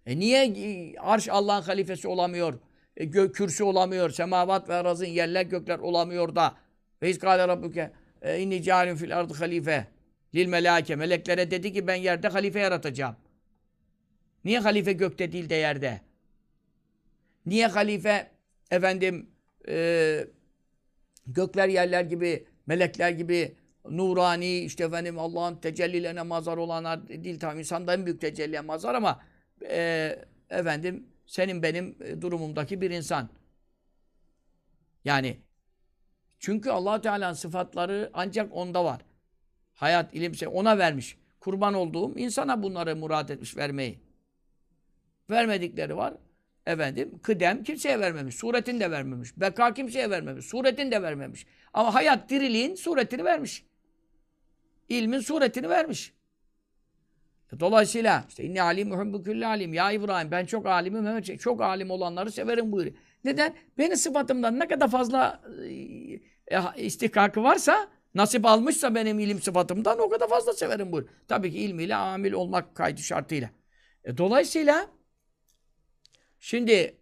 [0.05, 2.59] E niye e, arş Allah'ın halifesi olamıyor?
[2.97, 4.09] E, gök kürsü olamıyor.
[4.09, 6.55] Semavat ve arazın yerler gökler olamıyor da.
[7.01, 7.91] Ve izgâle rabbuke
[8.21, 9.87] e, inni câlin fil ardı halife.
[10.35, 10.95] Lil melâke.
[10.95, 13.15] Meleklere dedi ki ben yerde halife yaratacağım.
[14.45, 16.01] Niye halife gökte değil de yerde?
[17.45, 18.31] Niye halife
[18.71, 19.29] efendim
[19.67, 20.27] e,
[21.27, 23.55] gökler yerler gibi melekler gibi
[23.89, 28.95] nurani işte efendim Allah'ın tecellilerine mazhar olanlar değil tabi insan da en büyük tecelliye mazhar
[28.95, 29.23] ama
[29.69, 30.15] e,
[30.49, 33.29] efendim senin benim durumumdaki bir insan.
[35.05, 35.37] Yani
[36.39, 39.01] çünkü allah Teala'nın sıfatları ancak onda var.
[39.73, 41.17] Hayat, ilim, şey ona vermiş.
[41.39, 43.99] Kurban olduğum insana bunları murat etmiş vermeyi.
[45.29, 46.13] Vermedikleri var.
[46.65, 48.35] Efendim, kıdem kimseye vermemiş.
[48.35, 49.37] Suretini de vermemiş.
[49.37, 50.45] Beka kimseye vermemiş.
[50.45, 51.45] Suretini de vermemiş.
[51.73, 53.65] Ama hayat, diriliğin suretini vermiş.
[54.89, 56.13] İlmin suretini vermiş.
[57.59, 59.73] Dolayısıyla işte inni alim muhibbu külli alim.
[59.73, 61.07] Ya İbrahim ben çok alimim.
[61.07, 62.95] Evet, çok alim olanları severim buyuruyor.
[63.23, 63.55] Neden?
[63.77, 65.41] Benim sıfatımdan ne kadar fazla
[66.47, 71.07] e, istihkakı varsa nasip almışsa benim ilim sıfatımdan o kadar fazla severim buyur.
[71.27, 73.49] Tabii ki ilmiyle amil olmak kaydı şartıyla.
[74.03, 74.87] E, dolayısıyla
[76.39, 76.97] şimdi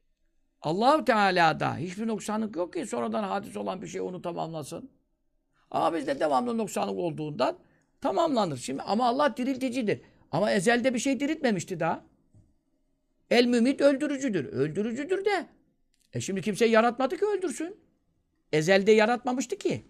[0.62, 4.90] Allahu Teala'da hiçbir noksanlık yok ki sonradan hadis olan bir şey onu tamamlasın.
[5.72, 7.58] Ama bizde devamlı noksanlık olduğundan
[8.02, 8.58] tamamlanır.
[8.58, 10.02] Şimdi ama Allah dirilticidir.
[10.32, 12.06] Ama ezelde bir şey diriltmemişti daha.
[13.30, 14.46] El mümit öldürücüdür.
[14.46, 15.50] Öldürücüdür de.
[16.14, 17.80] E şimdi kimse yaratmadı ki öldürsün.
[18.54, 19.86] Ezelde yaratmamıştı ki.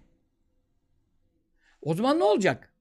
[1.82, 2.74] O zaman ne olacak?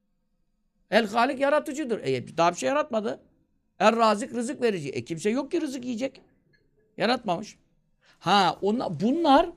[0.91, 1.99] El Halik yaratıcıdır.
[2.03, 3.19] E daha bir şey yaratmadı.
[3.79, 4.89] Er Razik rızık verici.
[4.89, 6.21] E kimse yok ki rızık yiyecek.
[6.97, 7.57] Yaratmamış.
[8.19, 9.49] Ha onlar, bunlar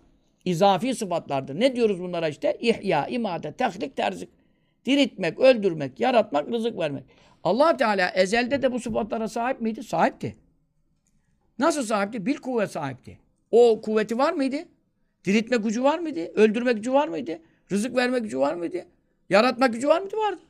[0.44, 1.60] izafi sıfatlardır.
[1.60, 2.58] Ne diyoruz bunlara işte?
[2.60, 4.28] İhya, imade, tehlik, terzik.
[4.84, 7.04] Diriltmek, öldürmek, yaratmak, rızık vermek.
[7.44, 9.82] allah Teala ezelde de bu sıfatlara sahip miydi?
[9.82, 10.36] Sahipti.
[11.58, 12.26] Nasıl sahipti?
[12.26, 13.18] Bir kuvvet sahipti.
[13.50, 14.56] O kuvveti var mıydı?
[15.24, 16.20] Diriltme gücü var mıydı?
[16.34, 17.38] Öldürme gücü var mıydı?
[17.72, 18.86] Rızık verme gücü var mıydı?
[19.34, 20.16] Yaratma gücü var mıydı?
[20.16, 20.40] Vardı.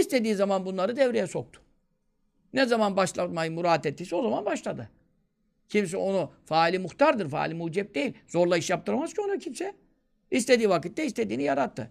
[0.00, 1.60] İstediği zaman bunları devreye soktu.
[2.52, 4.90] Ne zaman başlamayı murat ettiyse o zaman başladı.
[5.68, 8.12] Kimse onu faali muhtardır, faali mucep değil.
[8.28, 9.74] Zorla iş yaptıramaz ki ona kimse.
[10.30, 11.90] İstediği vakitte istediğini yarattı.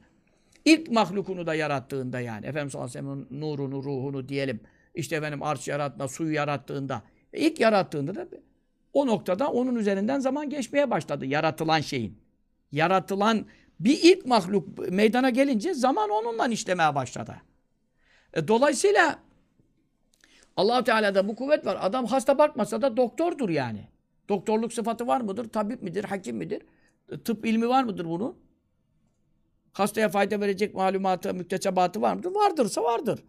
[0.66, 2.46] İlk mahlukunu da yarattığında yani.
[2.46, 4.60] Efendimiz sallallahu aleyhi ve sellem'in nurunu, ruhunu diyelim.
[4.96, 7.04] İşte efendim arş yaratma, suyu yarattığında.
[7.34, 8.28] ilk yarattığında da
[8.94, 11.26] o noktada onun üzerinden zaman geçmeye başladı.
[11.26, 12.18] Yaratılan şeyin.
[12.72, 13.46] Yaratılan
[13.80, 17.42] bir ilk mahluk meydana gelince zaman onunla işlemeye başladı.
[18.34, 19.20] E, dolayısıyla
[20.58, 21.78] allah Teala'da bu kuvvet var.
[21.82, 23.88] Adam hasta bakmasa da doktordur yani.
[24.30, 25.50] Doktorluk sıfatı var mıdır?
[25.50, 26.04] Tabip midir?
[26.04, 26.62] Hakim midir?
[27.12, 28.38] E, tıp ilmi var mıdır bunun?
[29.74, 32.32] Hastaya fayda verecek malumatı, müktesebatı var mıdır?
[32.32, 33.24] Vardırsa vardır.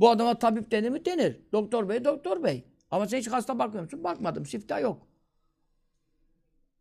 [0.00, 1.04] Bu adama tabip denir mi?
[1.04, 1.40] Denir.
[1.52, 2.64] Doktor bey, doktor bey.
[2.90, 4.04] Ama sen hiç hasta bakmıyor musun?
[4.04, 4.46] Bakmadım.
[4.46, 5.07] Sifta yok.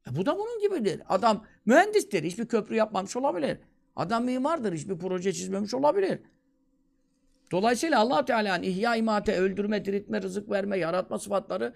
[0.08, 1.02] E bu da bunun gibidir.
[1.10, 2.24] Adam mühendistir.
[2.24, 3.58] Hiçbir köprü yapmamış olabilir.
[3.96, 4.74] Adam mimardır.
[4.74, 6.20] Hiçbir proje çizmemiş olabilir.
[7.52, 11.74] Dolayısıyla allah Teala'nın ihya imate, öldürme, diriltme, rızık verme, yaratma sıfatları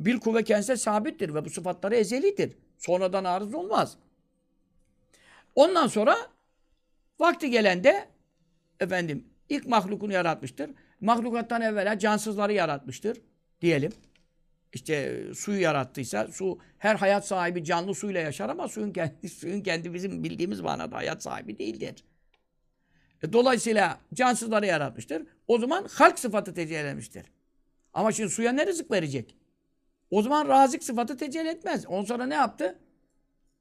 [0.00, 2.56] bir kuvve kendisine sabittir ve bu sıfatları ezelidir.
[2.78, 3.96] Sonradan arız olmaz.
[5.54, 6.16] Ondan sonra
[7.20, 8.08] vakti gelende
[8.80, 10.70] efendim ilk mahlukunu yaratmıştır.
[11.00, 13.20] Mahlukattan evvela cansızları yaratmıştır
[13.60, 13.92] diyelim.
[14.74, 19.60] İşte e, suyu yarattıysa su her hayat sahibi canlı suyla yaşar ama suyun kendi suyun
[19.60, 22.04] kendi bizim bildiğimiz manada hayat sahibi değildir.
[23.22, 25.22] E, dolayısıyla cansızları yaratmıştır.
[25.48, 27.26] O zaman halk sıfatı tecellilemiştir.
[27.94, 29.36] Ama şimdi suya ne rızık verecek?
[30.10, 31.86] O zaman razık sıfatı tecelli etmez.
[31.86, 32.78] Ondan sonra ne yaptı?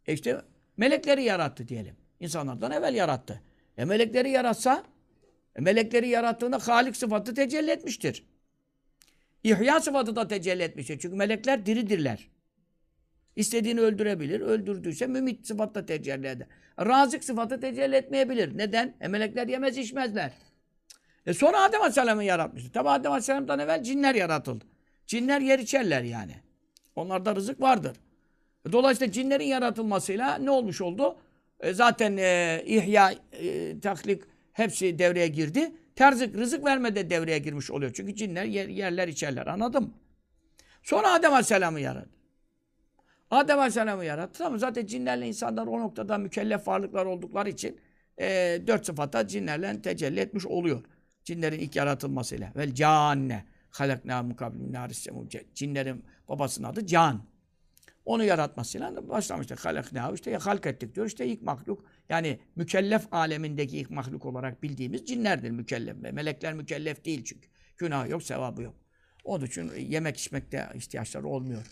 [0.07, 0.41] E işte
[0.78, 1.95] melekleri yarattı diyelim.
[2.20, 3.41] İnsanlardan evvel yarattı.
[3.78, 4.84] E melekleri yaratsa,
[5.55, 8.26] e melekleri yarattığında halik sıfatı tecelli etmiştir.
[9.43, 10.99] İhya sıfatı da tecelli etmiştir.
[10.99, 12.27] Çünkü melekler diridirler.
[13.35, 14.41] İstediğini öldürebilir.
[14.41, 16.47] Öldürdüyse mümit sıfatı da tecelli eder.
[16.79, 18.57] Razık sıfatı tecelli etmeyebilir.
[18.57, 18.95] Neden?
[19.01, 20.31] E melekler yemez içmezler.
[21.25, 22.71] E sonra Adem Aleyhisselam'ı yaratmıştı.
[22.71, 24.65] Tabi Adem Aleyhisselam'dan evvel cinler yaratıldı.
[25.07, 26.35] Cinler yer içerler yani.
[26.95, 27.97] Onlarda rızık vardır.
[28.67, 31.17] E, Dolayısıyla cinlerin yaratılmasıyla ne olmuş oldu?
[31.59, 34.23] E, zaten e, ihya, e, taklik
[34.53, 35.71] hepsi devreye girdi.
[35.95, 37.93] Terzik, rızık verme de devreye girmiş oluyor.
[37.93, 39.47] Çünkü cinler yer, yerler içerler.
[39.47, 39.93] Anladın mı?
[40.83, 42.09] Sonra Adem Aleyhisselam'ı yarattı.
[43.31, 47.79] Adem Aleyhisselam'ı yarattı ama zaten cinlerle insanlar o noktada mükellef varlıklar oldukları için
[48.19, 50.83] e, dört sıfata cinlerle tecelli etmiş oluyor.
[51.23, 52.51] Cinlerin ilk yaratılmasıyla.
[52.55, 55.07] Vel canne halakna mukablim naris
[55.55, 57.21] Cinlerin babasının adı Can.
[58.05, 59.55] Onu yaratmasıyla başlamıştı.
[59.59, 61.07] Halakna işte ya halk ettik diyor.
[61.07, 65.95] İşte ilk mahluk yani mükellef alemindeki ilk mahluk olarak bildiğimiz cinlerdir mükellef.
[66.14, 67.47] Melekler mükellef değil çünkü.
[67.78, 68.76] Günah yok, sevabı yok.
[69.24, 71.66] Onun için yemek içmekte ihtiyaçları olmuyor.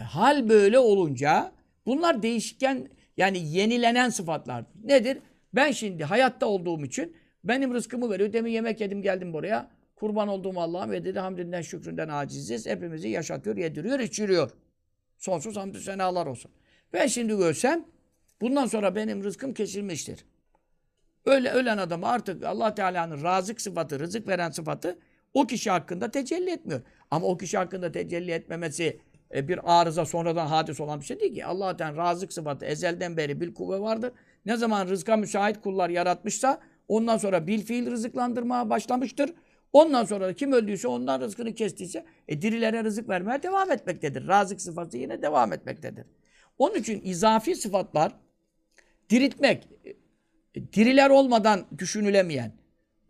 [0.00, 1.52] E, Hal böyle olunca
[1.86, 4.64] bunlar değişken yani yenilenen sıfatlar.
[4.84, 5.18] Nedir?
[5.54, 8.32] Ben şimdi hayatta olduğum için benim rızkımı veriyor.
[8.32, 9.70] Demin yemek yedim geldim buraya.
[9.96, 12.66] Kurban olduğum Allah'ım ve dedi hamdinden şükründen aciziz.
[12.66, 14.50] Hepimizi yaşatıyor, yediriyor, içiriyor.
[15.18, 16.50] Sonsuz hamdü senalar olsun.
[16.92, 17.84] Ben şimdi ölsem
[18.40, 20.24] bundan sonra benim rızkım kesilmiştir.
[21.24, 24.98] Öyle ölen adam artık Allah Teala'nın razık sıfatı, rızık veren sıfatı
[25.34, 26.80] o kişi hakkında tecelli etmiyor.
[27.10, 29.00] Ama o kişi hakkında tecelli etmemesi
[29.34, 31.44] e, bir arıza sonradan hadis olan bir şey değil ki.
[31.44, 34.12] Allah Teala razık sıfatı ezelden beri bir kuvve vardır.
[34.46, 39.34] Ne zaman rızka müsait kullar yaratmışsa ondan sonra bil fiil rızıklandırmaya başlamıştır.
[39.72, 44.28] Ondan sonra kim öldüyse ondan rızkını kestiyse e, dirilere rızık vermeye devam etmektedir.
[44.28, 46.06] Razık sıfatı yine devam etmektedir.
[46.58, 48.12] Onun için izafi sıfatlar
[49.10, 49.68] diriltmek,
[50.72, 52.52] diriler olmadan düşünülemeyen,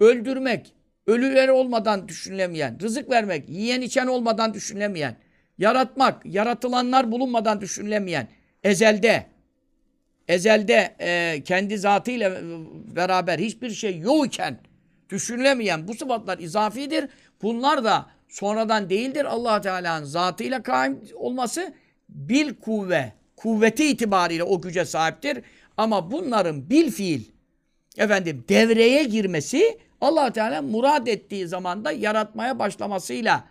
[0.00, 0.72] öldürmek,
[1.06, 5.16] ölüler olmadan düşünülemeyen, rızık vermek, yiyen içen olmadan düşünülemeyen,
[5.58, 8.28] yaratmak, yaratılanlar bulunmadan düşünülemeyen,
[8.64, 9.26] ezelde,
[10.28, 12.40] ezelde e, kendi zatıyla
[12.96, 14.58] beraber hiçbir şey yok iken
[15.10, 17.08] düşünülemeyen bu sıfatlar izafidir.
[17.42, 19.24] Bunlar da sonradan değildir.
[19.24, 21.74] allah Teala'nın zatıyla kaim olması
[22.08, 25.38] bil kuvve, kuvveti itibariyle o güce sahiptir.
[25.76, 27.24] Ama bunların bil fiil,
[27.96, 33.48] efendim devreye girmesi allah Teala murad ettiği zamanda yaratmaya başlamasıyla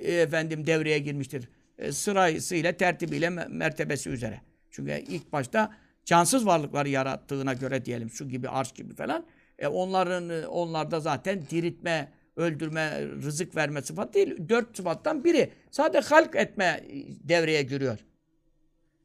[0.00, 1.48] e, efendim devreye girmiştir.
[1.78, 4.40] E, sırasıyla, tertibiyle, me- mertebesi üzere.
[4.70, 5.72] Çünkü ilk başta
[6.04, 9.26] cansız varlıkları yarattığına göre diyelim su gibi, arş gibi falan.
[9.58, 14.48] E, onların e, onlarda zaten diriltme, öldürme, rızık verme sıfat değil.
[14.48, 15.50] Dört sıfattan biri.
[15.70, 17.98] Sadece halk etme e, devreye giriyor.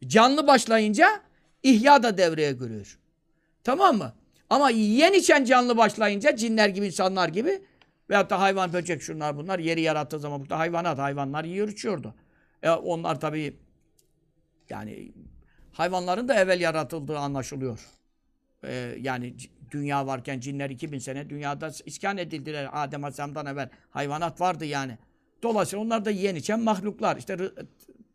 [0.08, 1.22] Canlı başlayınca
[1.64, 3.00] ihya da devreye giriyor.
[3.64, 4.14] Tamam mı?
[4.50, 7.62] Ama yiyen içen canlı başlayınca cinler gibi, insanlar gibi
[8.10, 12.16] veyahut da hayvan, böcek şunlar bunlar yeri yarattığı zaman burada hayvanat, hayvanlar yiyor içiyordu.
[12.64, 13.58] E, onlar tabii
[14.70, 15.12] yani
[15.72, 17.80] hayvanların da evvel yaratıldığı anlaşılıyor.
[18.64, 19.36] E, yani
[19.72, 22.70] dünya varken cinler 2000 sene dünyada iskan edildiler.
[22.74, 24.98] Adem Aleyhisselam'dan evvel hayvanat vardı yani.
[25.44, 27.18] Dolayısıyla onlar da yiyen içen mahluklar.
[27.18, 27.38] İşte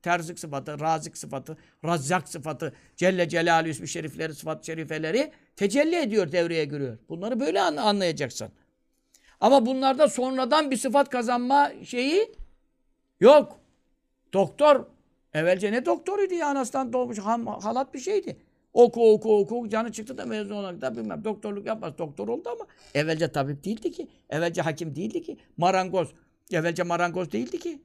[0.06, 6.64] terzik sıfatı, razik sıfatı, razzak sıfatı, Celle Celaluhu ismi şerifleri, sıfat şerifeleri tecelli ediyor, devreye
[6.64, 6.98] giriyor.
[7.08, 8.48] Bunları böyle an- anlayacaksın.
[9.40, 12.32] Ama bunlarda sonradan bir sıfat kazanma şeyi
[13.20, 13.60] yok.
[14.32, 14.86] Doktor,
[15.34, 18.36] evvelce ne doktoruydu ya anasından doğmuş ham, halat bir şeydi.
[18.72, 21.98] Oku oku oku canı çıktı da mezun olarak da bilmem doktorluk yapmaz.
[21.98, 24.08] Doktor oldu ama evvelce tabip değildi ki.
[24.30, 25.36] Evvelce hakim değildi ki.
[25.56, 26.08] Marangoz.
[26.52, 27.82] Evvelce marangoz değildi ki.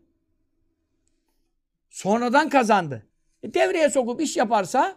[1.91, 3.03] Sonradan kazandı.
[3.43, 4.95] E, devreye sokup iş yaparsa,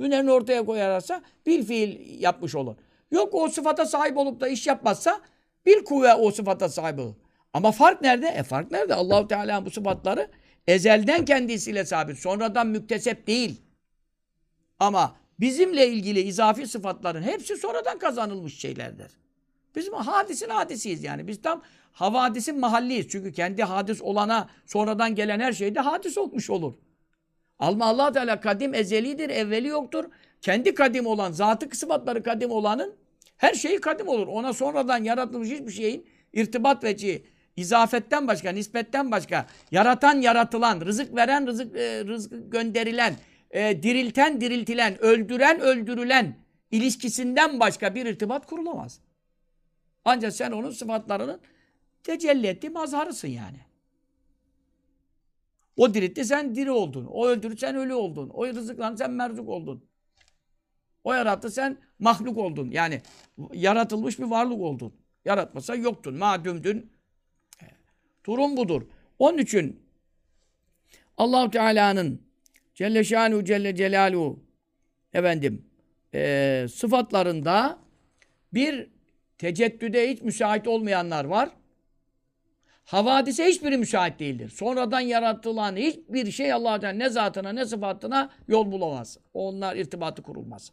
[0.00, 2.76] hünerini ortaya koyarsa bir fiil yapmış olur.
[3.10, 5.20] Yok o sıfata sahip olup da iş yapmazsa
[5.66, 7.14] bir kuvve o sıfata sahip olur.
[7.52, 8.28] Ama fark nerede?
[8.28, 8.94] E fark nerede?
[8.94, 10.30] Allahu Teala bu sıfatları
[10.66, 12.18] ezelden kendisiyle sabit.
[12.18, 13.62] Sonradan müktesep değil.
[14.78, 19.10] Ama bizimle ilgili izafi sıfatların hepsi sonradan kazanılmış şeylerdir.
[19.76, 21.26] Biz hadisin hadisiyiz yani.
[21.28, 21.62] Biz tam
[21.92, 23.08] havadisin mahalliyiz.
[23.08, 26.74] Çünkü kendi hadis olana sonradan gelen her şeyde hadis olmuş olur.
[27.58, 30.04] Alma allah Teala kadim ezelidir, evveli yoktur.
[30.40, 32.94] kendi kadim olan, zatı sıfatları kadim olanın
[33.36, 34.26] her şeyi kadim olur.
[34.26, 41.46] Ona sonradan yaratılmış hiçbir şeyin irtibat veci, izafetten başka, nispetten başka, yaratan, yaratılan, rızık veren,
[41.46, 43.14] rızık, e, rızık gönderilen,
[43.50, 46.36] e, dirilten, diriltilen, öldüren, öldürülen
[46.70, 49.00] ilişkisinden başka bir irtibat kurulamaz.
[50.08, 51.40] Ancak sen onun sıfatlarının
[52.02, 53.58] tecelli ettiği mazharısın yani.
[55.76, 57.06] O diritti sen diri oldun.
[57.06, 58.30] O öldürür sen ölü oldun.
[58.34, 59.84] O rızıklandı sen merzuk oldun.
[61.04, 62.70] O yarattı sen mahluk oldun.
[62.70, 63.02] Yani
[63.52, 64.94] yaratılmış bir varlık oldun.
[65.24, 66.14] Yaratmasa yoktun.
[66.14, 66.92] Madümdün.
[68.26, 68.82] Durum budur.
[69.18, 69.80] Onun için
[71.16, 72.22] Allahu Teala'nın
[72.74, 74.44] Celle Şanuhu Celle Celaluhu
[75.12, 75.64] efendim
[76.14, 77.78] e, sıfatlarında
[78.52, 78.95] bir
[79.38, 81.48] teceddüde hiç müsait olmayanlar var.
[82.84, 84.48] Havadise hiçbiri müsait değildir.
[84.48, 89.18] Sonradan yaratılan hiçbir şey Allah'tan ne zatına ne sıfatına yol bulamaz.
[89.34, 90.72] Onlar irtibatı kurulmaz.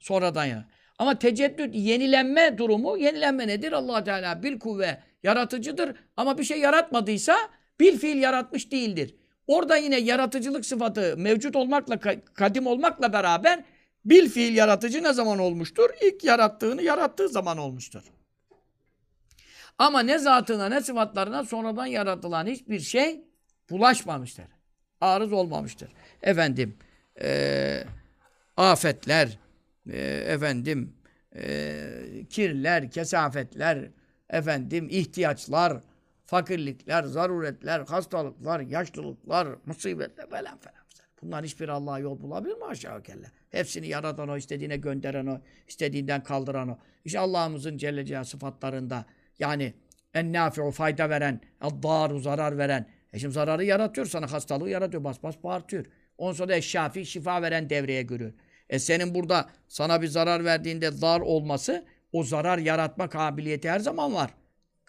[0.00, 0.64] Sonradan ya.
[0.98, 3.72] Ama teceddüt, yenilenme durumu, yenilenme nedir?
[3.72, 5.96] allah Teala bir kuvve yaratıcıdır.
[6.16, 7.36] Ama bir şey yaratmadıysa
[7.80, 9.14] bir fiil yaratmış değildir.
[9.46, 11.98] Orada yine yaratıcılık sıfatı mevcut olmakla,
[12.34, 13.64] kadim olmakla beraber
[14.04, 15.90] bil fiil yaratıcı ne zaman olmuştur?
[16.02, 18.02] İlk yarattığını yarattığı zaman olmuştur.
[19.78, 23.24] Ama ne zatına ne sıfatlarına sonradan yaratılan hiçbir şey
[23.70, 24.44] bulaşmamıştır.
[25.00, 25.92] Arız olmamıştır.
[26.22, 26.76] Efendim,
[27.22, 27.84] e,
[28.56, 29.38] afetler,
[29.90, 30.96] e, efendim,
[31.36, 33.90] e, kirler, kesafetler,
[34.30, 35.80] efendim, ihtiyaçlar,
[36.26, 40.79] fakirlikler, zaruretler, hastalıklar, yaşlılıklar, musibetler falan falan.
[41.22, 43.26] Bunlar hiçbir Allah'a yol bulabilir mi aşağı kelle?
[43.50, 46.78] Hepsini yaratan o, istediğine gönderen o, istediğinden kaldıran o.
[47.04, 49.04] İşte Allah'ımızın Celle Celaluhu sıfatlarında
[49.38, 49.74] yani
[50.14, 52.86] en nafi'u fayda veren, daru zarar veren.
[53.12, 55.86] E şimdi zararı yaratıyor sana, hastalığı yaratıyor, bas bas bağırtıyor.
[56.18, 58.32] Ondan sonra eşşafi şifa veren devreye giriyor.
[58.68, 64.14] E senin burada sana bir zarar verdiğinde zar olması, o zarar yaratma kabiliyeti her zaman
[64.14, 64.34] var.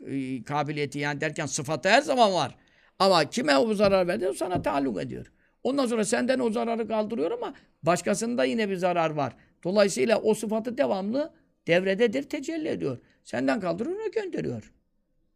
[0.07, 2.55] E, kabiliyeti yani derken sıfatı her zaman var.
[2.99, 4.31] Ama kime o zarar verdi?
[4.37, 5.31] Sana taalluk ediyor.
[5.63, 7.53] Ondan sonra senden o zararı kaldırıyor ama
[7.83, 9.35] başkasında yine bir zarar var.
[9.63, 11.33] Dolayısıyla o sıfatı devamlı
[11.67, 12.97] devrededir, tecelli ediyor.
[13.23, 14.73] Senden kaldırıyor, onu gönderiyor.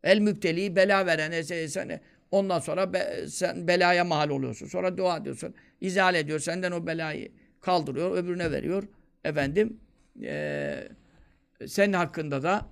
[0.03, 2.01] El müpteli bela veren sen
[2.32, 4.67] ondan sonra be, sen belaya mahal oluyorsun.
[4.67, 5.55] Sonra dua ediyorsun.
[5.82, 6.39] İzale ediyor.
[6.39, 8.84] Senden o belayı kaldırıyor, öbürüne veriyor.
[9.23, 9.80] Efendim
[10.23, 10.88] e,
[11.67, 12.65] senin hakkında da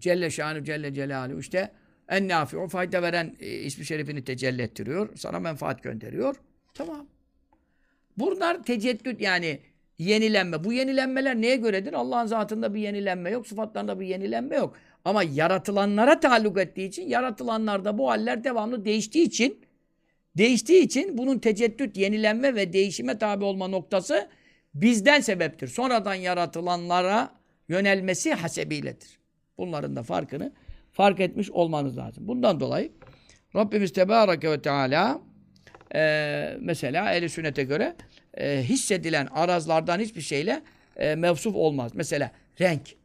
[0.00, 1.72] Celle Şanı Celle Celaluhu işte
[2.08, 5.08] en nafi o fayda veren e, ismi şerifini tecelli ettiriyor.
[5.16, 6.36] Sana menfaat gönderiyor.
[6.74, 7.06] Tamam.
[8.18, 9.60] Bunlar teceddüt yani
[9.98, 10.64] yenilenme.
[10.64, 11.92] Bu yenilenmeler neye göredir?
[11.92, 13.46] Allah'ın zatında bir yenilenme yok.
[13.46, 14.76] Sıfatlarında bir yenilenme yok.
[15.04, 19.60] Ama yaratılanlara taalluk ettiği için, yaratılanlarda bu haller devamlı değiştiği için,
[20.36, 24.28] değiştiği için bunun teceddüt, yenilenme ve değişime tabi olma noktası
[24.74, 25.68] bizden sebeptir.
[25.68, 27.30] Sonradan yaratılanlara
[27.68, 29.18] yönelmesi hasebiyledir.
[29.58, 30.52] Bunların da farkını
[30.92, 32.28] fark etmiş olmanız lazım.
[32.28, 32.92] Bundan dolayı
[33.56, 35.20] Rabbimiz Tebareke ve Teala
[35.94, 37.96] e, mesela ehl sünnete göre
[38.34, 40.62] e, hissedilen arazlardan hiçbir şeyle
[40.96, 41.92] e, mevsuf olmaz.
[41.94, 42.30] Mesela
[42.60, 42.96] renk.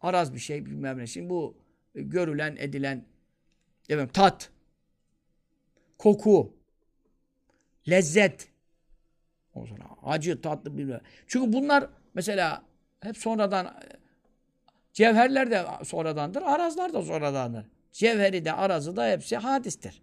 [0.00, 1.06] Araz bir şey bilmem ne.
[1.06, 1.58] Şimdi bu
[1.94, 3.04] görülen, edilen
[3.88, 4.50] efendim, tat,
[5.98, 6.56] koku,
[7.88, 8.48] lezzet,
[9.54, 11.00] o sonra acı, tatlı bilmem.
[11.26, 12.64] Çünkü bunlar mesela
[13.00, 13.80] hep sonradan
[14.92, 17.66] cevherler de sonradandır, arazlar da sonradandır.
[17.92, 20.02] Cevheri de arazı da hepsi hadistir.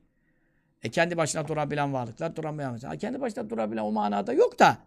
[0.84, 2.84] E kendi başına durabilen varlıklar duramayamaz.
[2.84, 4.78] Ha, kendi başına durabilen o manada yok da.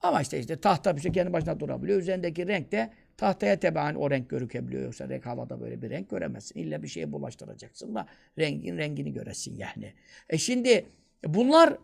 [0.00, 2.00] Ama işte işte tahta bir şey kendi başına durabiliyor.
[2.00, 4.82] Üzerindeki renk de tahtaya tebaan o renk görükebiliyor.
[4.82, 6.60] Yoksa renk havada böyle bir renk göremezsin.
[6.60, 8.06] İlla bir şeye bulaştıracaksın da
[8.38, 9.92] rengin rengini göresin yani.
[10.28, 10.86] E şimdi
[11.24, 11.76] bunlar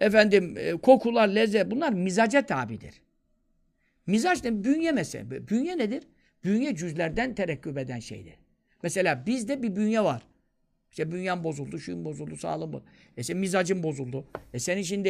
[0.00, 3.02] efendim e, kokular, lezzet bunlar mizaca tabidir.
[4.06, 4.64] Mizaç ne?
[4.64, 5.30] Bünye mesela.
[5.30, 6.02] Bünye nedir?
[6.44, 8.34] Bünye cüzlerden terekküp eden şeydir.
[8.82, 10.22] Mesela bizde bir bünye var.
[10.90, 12.88] İşte bünyen bozuldu, şuyun bozuldu, sağlığın bozuldu.
[13.16, 14.26] E senin mizacın bozuldu.
[14.54, 15.08] E senin şimdi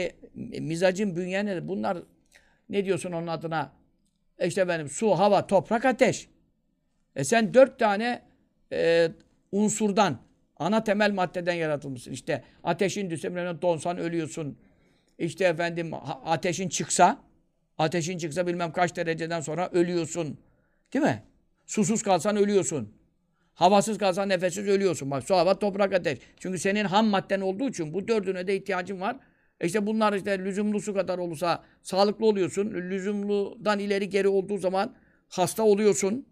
[0.53, 1.69] e, mizacın, bünyen nedir?
[1.69, 1.99] Bunlar
[2.69, 3.73] ne diyorsun onun adına?
[4.39, 6.29] E işte benim su, hava, toprak, ateş.
[7.17, 8.23] E sen dört tane
[8.73, 9.09] e,
[9.53, 10.19] unsurdan,
[10.57, 12.13] ana temel maddeden yaratılmışsın.
[12.13, 14.59] İşte ateşin düşse donsan ölüyorsun.
[15.19, 15.91] İşte efendim
[16.25, 17.19] ateşin çıksa,
[17.79, 20.39] ateşin çıksa bilmem kaç dereceden sonra ölüyorsun.
[20.93, 21.23] Değil mi?
[21.67, 22.93] Susuz kalsan ölüyorsun.
[23.55, 25.11] Havasız kalsan nefessiz ölüyorsun.
[25.11, 26.19] Bak su, hava, toprak, ateş.
[26.39, 29.17] Çünkü senin ham madden olduğu için bu dördüne de ihtiyacın var.
[29.61, 32.71] E işte bunlar işte lüzumlu su kadar olursa sağlıklı oluyorsun.
[32.71, 34.95] Lüzumludan ileri geri olduğu zaman
[35.29, 36.27] hasta oluyorsun.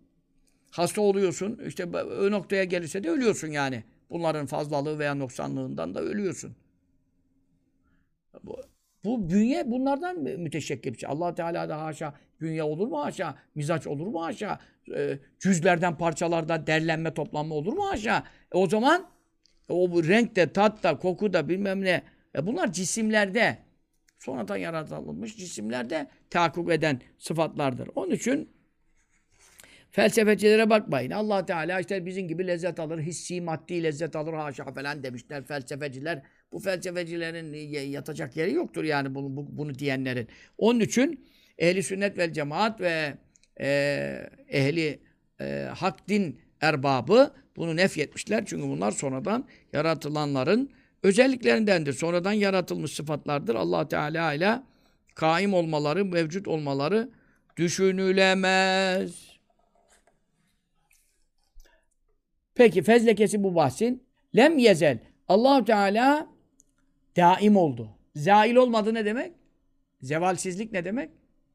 [0.71, 1.61] Hasta oluyorsun.
[1.67, 3.85] İşte o noktaya gelirse de ölüyorsun yani.
[4.11, 6.57] Bunların fazlalığı veya noksanlığından da ölüyorsun.
[8.43, 8.57] Bu,
[9.05, 13.35] Bu bünye bunlardan mü- müteşekkil allah Teala da haşa bünye olur mu haşa?
[13.55, 14.59] Mizaç olur mu haşa?
[14.97, 18.25] E, cüzlerden, parçalardan derlenme, toplanma olur mu haşa?
[18.55, 19.07] E, o zaman
[19.69, 22.03] o bu renkte, tatta, kokuda bilmem ne.
[22.37, 23.59] E, bunlar cisimlerde
[24.19, 27.89] sonradan yaratılmış cisimlerde tahakkuk eden sıfatlardır.
[27.95, 28.49] Onun için
[29.91, 31.11] felsefecilere bakmayın.
[31.11, 36.23] Allah Teala işte bizim gibi lezzet alır, hissi, maddi lezzet alır haşa falan demişler felsefeciler.
[36.53, 37.53] Bu felsefecilerin
[37.91, 40.29] yatacak yeri yoktur yani bunu, bu- bunu diyenlerin.
[40.59, 41.27] Onun için
[41.61, 43.15] ehli sünnet vel cemaat ve
[43.61, 43.69] e,
[44.49, 45.01] ehli
[45.41, 48.45] e, hak din erbabı bunu nefyetmişler.
[48.47, 50.71] Çünkü bunlar sonradan yaratılanların
[51.03, 51.93] özelliklerindendir.
[51.93, 53.55] Sonradan yaratılmış sıfatlardır.
[53.55, 54.63] Allah Teala ile
[55.15, 57.11] kaim olmaları, mevcut olmaları
[57.57, 59.31] düşünülemez.
[62.55, 64.03] Peki fezlekesi bu bahsin.
[64.37, 64.99] Lem yezel.
[65.29, 66.29] allah Teala
[67.17, 67.89] daim oldu.
[68.17, 69.33] Zail olmadı ne demek?
[70.03, 71.11] Zevalsizlik ne demek?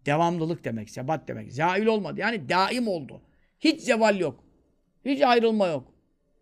[0.06, 1.54] Devamlılık demek, sebat demek.
[1.54, 2.20] Zail olmadı.
[2.20, 3.22] Yani daim oldu.
[3.60, 4.44] Hiç zeval yok.
[5.06, 5.94] Hiç ayrılma yok.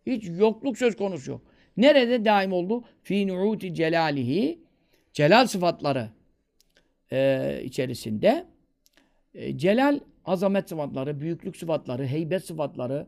[0.05, 1.41] Hiç yokluk söz konusu yok.
[1.77, 2.83] Nerede daim oldu?
[3.03, 4.59] Fi nu'uti celalihi
[5.13, 6.09] celal sıfatları
[7.11, 8.45] e, içerisinde
[9.33, 13.07] e, celal azamet sıfatları, büyüklük sıfatları, heybet sıfatları,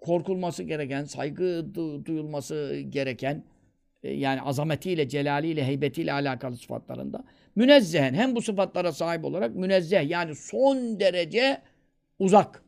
[0.00, 1.44] korkulması gereken, saygı
[1.74, 3.44] du- duyulması gereken
[4.02, 7.24] e, yani azametiyle, celaliyle, heybetiyle alakalı sıfatlarında
[7.58, 11.62] münezzehen hem bu sıfatlara sahip olarak münezzeh yani son derece
[12.18, 12.62] uzak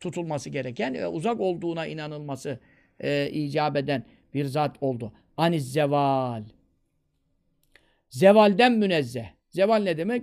[0.00, 2.58] tutulması gereken ve uzak olduğuna inanılması
[3.00, 4.04] e, icap eden
[4.34, 5.12] bir zat oldu.
[5.36, 6.44] Aniz zeval.
[8.08, 9.26] Zevalden münezzeh.
[9.50, 10.22] Zeval ne demek?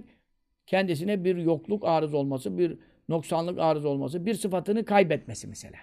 [0.68, 2.78] Kendisine bir yokluk arız olması, bir
[3.10, 5.80] noksanlık arız olması, bir sıfatını kaybetmesi mesela.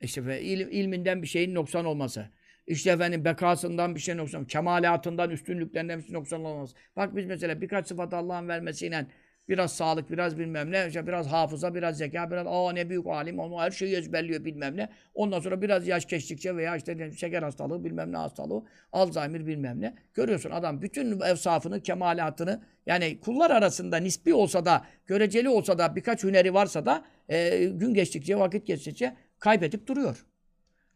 [0.00, 2.28] İşte ilminden bir şeyin noksan olması.
[2.66, 6.76] İşte efendim bekasından bir şey noksan, kemalatından, üstünlüklerinden bir şey noksan olması.
[6.96, 9.06] Bak biz mesela birkaç sıfat Allah'ın vermesiyle
[9.48, 13.38] biraz sağlık, biraz bilmem ne, işte biraz hafıza, biraz zeka, biraz aa ne büyük alim,
[13.38, 14.88] onu her şeyi ezberliyor bilmem ne.
[15.14, 18.62] Ondan sonra biraz yaş geçtikçe veya işte şeker hastalığı, bilmem ne hastalığı,
[18.92, 19.94] Alzheimer bilmem ne.
[20.14, 26.24] Görüyorsun adam bütün evsafını, kemalatını yani kullar arasında nispi olsa da, göreceli olsa da, birkaç
[26.24, 30.26] hüneri varsa da e, gün geçtikçe, vakit geçtikçe kaybedip duruyor.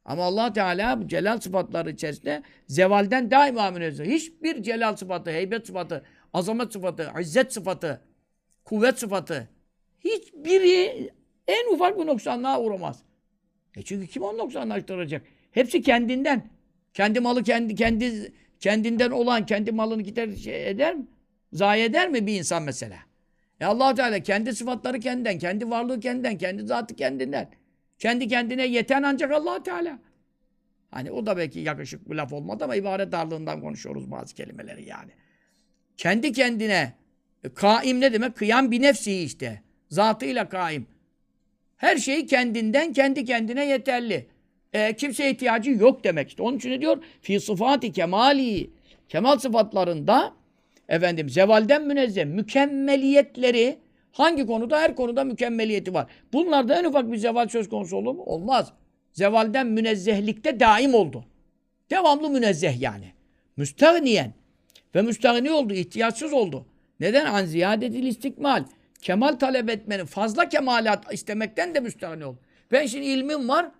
[0.05, 4.05] Ama allah Teala celal sıfatları içerisinde zevalden daima münezzeh.
[4.05, 8.01] Hiçbir celal sıfatı, heybet sıfatı, azamet sıfatı, izzet sıfatı,
[8.65, 9.49] kuvvet sıfatı
[10.05, 11.11] hiçbiri
[11.49, 13.03] en ufak bir noksanlığa uğramaz.
[13.77, 15.23] E çünkü kim onu noksanlaştıracak?
[15.53, 16.51] Hepsi kendinden.
[16.95, 21.07] Kendi malı kendi kendi kendinden olan kendi malını gider şey eder mi?
[21.53, 22.97] Zayi eder mi bir insan mesela?
[23.61, 27.51] E allah Teala kendi sıfatları kendinden, kendi varlığı kendinden, kendi zatı kendinden.
[28.01, 29.99] Kendi kendine yeten ancak allah Teala.
[30.91, 35.11] Hani o da belki yakışık bir laf olmadı ama ibaret darlığından konuşuyoruz bazı kelimeleri yani.
[35.97, 36.93] Kendi kendine
[37.45, 38.37] e, kaim ne demek?
[38.37, 39.63] Kıyam bir nefsi işte.
[39.89, 40.87] Zatıyla kaim.
[41.77, 44.27] Her şeyi kendinden kendi kendine yeterli.
[44.73, 46.43] E, kimseye ihtiyacı yok demek işte.
[46.43, 47.05] Onun için diyor?
[47.21, 48.71] Fi sıfati kemali.
[49.09, 50.35] Kemal sıfatlarında
[50.89, 53.79] efendim zevalden münezzeh mükemmeliyetleri
[54.13, 54.81] hangi konuda?
[54.81, 56.07] Her konuda mükemmeliyeti var.
[56.33, 58.23] Bunlarda en ufak bir zeval söz konusu olur mu?
[58.23, 58.73] Olmaz.
[59.13, 61.25] Zevalden münezzehlikte daim oldu.
[61.91, 63.13] Devamlı münezzeh yani.
[63.57, 64.33] Müstehniyen.
[64.95, 66.67] Ve müstehni oldu, ihtiyaçsız oldu.
[67.01, 67.27] Neden?
[67.27, 68.65] An ziyadetil istikmal.
[69.03, 72.39] Kemal talep etmenin, fazla kemalat istemekten de müstehni oldu.
[72.73, 73.71] Ben şimdi ilmim var,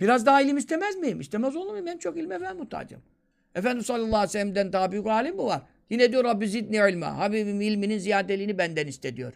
[0.00, 1.20] biraz daha ilim istemez miyim?
[1.20, 1.86] İstemez olur muyum?
[1.86, 3.02] Ben çok ilme ben muhtacım.
[3.54, 5.62] Efendimiz sallallahu aleyhi ve sellem'den daha büyük alim mi var?
[5.90, 7.18] Yine diyor Rabbi zidni ilma.
[7.18, 9.32] Habibim ilminin ziyadeliğini benden iste diyor.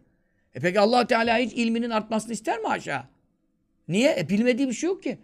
[0.57, 3.03] E peki allah Teala hiç ilminin artmasını ister mi aşağı?
[3.89, 4.17] Niye?
[4.19, 5.19] E bilmediği bir şey yok ki.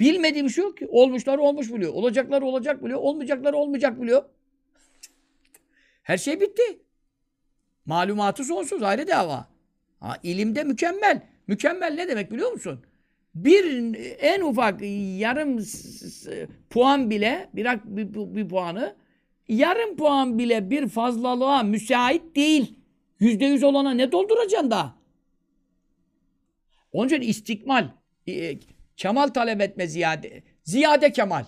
[0.00, 0.86] Bilmediği bir şey yok ki.
[0.90, 1.92] Olmuşları olmuş biliyor.
[1.94, 3.00] Olacakları olacak biliyor.
[3.00, 4.24] Olmayacakları olmayacak biliyor.
[6.02, 6.62] Her şey bitti.
[7.86, 9.48] Malumatı sonsuz ayrı dava.
[10.00, 11.22] Ha, ilimde mükemmel.
[11.46, 12.84] Mükemmel ne demek biliyor musun?
[13.34, 14.80] Bir en ufak
[15.18, 15.64] yarım
[16.70, 18.96] puan bile bir, bir, bir puanı
[19.48, 22.77] yarım puan bile bir fazlalığa müsait değil.
[23.20, 24.98] Yüzde yüz olana ne dolduracaksın daha?
[26.92, 27.88] Onun için istikmal,
[28.26, 28.58] e,
[28.96, 31.44] kemal talep etme ziyade, ziyade kemal.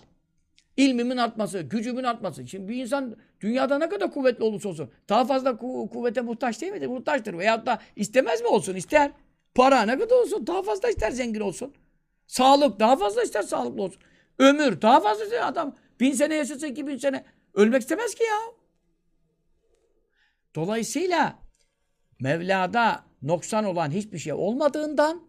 [0.77, 2.49] İlmimin artması, gücümün artması.
[2.49, 6.73] Şimdi bir insan dünyada ne kadar kuvvetli olursa olsun daha fazla ku- kuvvete muhtaç değil
[6.73, 6.87] midir?
[6.87, 7.39] Muhtaçtır.
[7.39, 8.75] Veyahut da istemez mi olsun?
[8.75, 9.12] İster.
[9.55, 10.47] Para ne kadar olsun?
[10.47, 11.75] Daha fazla ister zengin olsun.
[12.27, 14.03] Sağlık daha fazla ister sağlıklı olsun.
[14.39, 15.77] Ömür daha fazla ister adam.
[16.01, 17.25] Bin sene yaşasa iki bin sene.
[17.55, 18.39] Ölmek istemez ki ya.
[20.55, 21.39] Dolayısıyla
[22.21, 25.23] Mevla'da noksan olan hiçbir şey olmadığından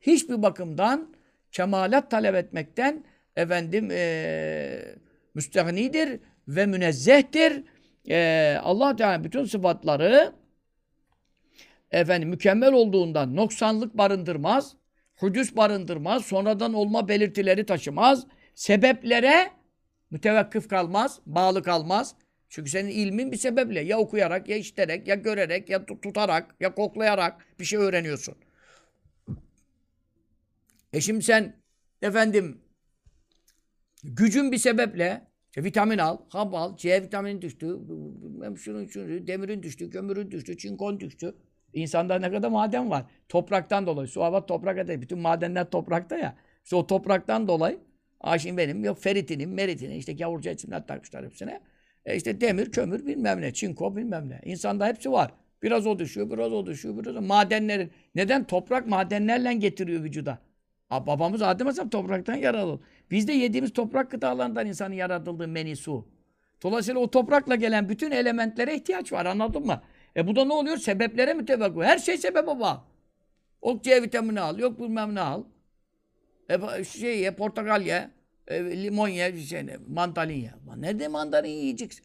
[0.00, 1.14] hiçbir bakımdan
[1.52, 3.04] kemalat talep etmekten
[3.36, 4.98] efendim eee
[5.34, 7.64] müstehnidir ve münezzehtir.
[8.10, 10.32] Ee, Allah Teala bütün sıfatları
[11.90, 14.76] efendim mükemmel olduğundan noksanlık barındırmaz,
[15.16, 19.50] hudüs barındırmaz, sonradan olma belirtileri taşımaz, sebeplere
[20.10, 22.14] mütevakkıf kalmaz, bağlı kalmaz.
[22.48, 26.74] Çünkü senin ilmin bir sebeple ya okuyarak, ya işiterek, ya görerek, ya tut- tutarak, ya
[26.74, 28.34] koklayarak bir şey öğreniyorsun.
[30.92, 31.56] E şimdi sen
[32.02, 32.60] efendim
[34.04, 37.78] gücün bir sebeple işte vitamin al, hap al, C vitamini düştü,
[38.56, 41.34] şunun şunu, demirin düştü, kömürün düştü, çinkon düştü.
[41.72, 43.04] İnsanda ne kadar maden var.
[43.28, 44.08] Topraktan dolayı.
[44.08, 45.00] Su, hava, toprak eder.
[45.00, 46.36] Bütün madenler toprakta ya.
[46.64, 47.80] İşte o topraktan dolayı.
[48.38, 51.60] Şimdi benim yok feritinim, meritini işte gavurca isimler takmışlar hepsine.
[52.08, 54.40] E işte demir, kömür bilmem ne, çinko bilmem ne.
[54.44, 55.30] İnsanda hepsi var.
[55.62, 57.22] Biraz o düşüyor, biraz o düşüyor, biraz o.
[57.22, 57.90] Madenlerin.
[58.14, 58.44] Neden?
[58.44, 60.38] Toprak madenlerle getiriyor vücuda.
[60.90, 62.82] Aa, babamız Adem Aleyhisselam topraktan yaratıldı.
[63.10, 66.08] Biz de yediğimiz toprak gıdalarından insanın yaratıldığı meni su.
[66.62, 69.82] Dolayısıyla o toprakla gelen bütün elementlere ihtiyaç var anladın mı?
[70.16, 70.76] E bu da ne oluyor?
[70.76, 71.82] Sebeplere mütevakkı.
[71.82, 72.80] Her şey sebebe bağlı.
[73.62, 75.44] O C vitamini al, yok bilmem ne al.
[76.48, 78.10] E, şey ye, portakal ye,
[78.48, 80.52] e, limon ye, şey, ne, mandalin ye.
[80.76, 82.04] Nerede mandalin yiyeceksin?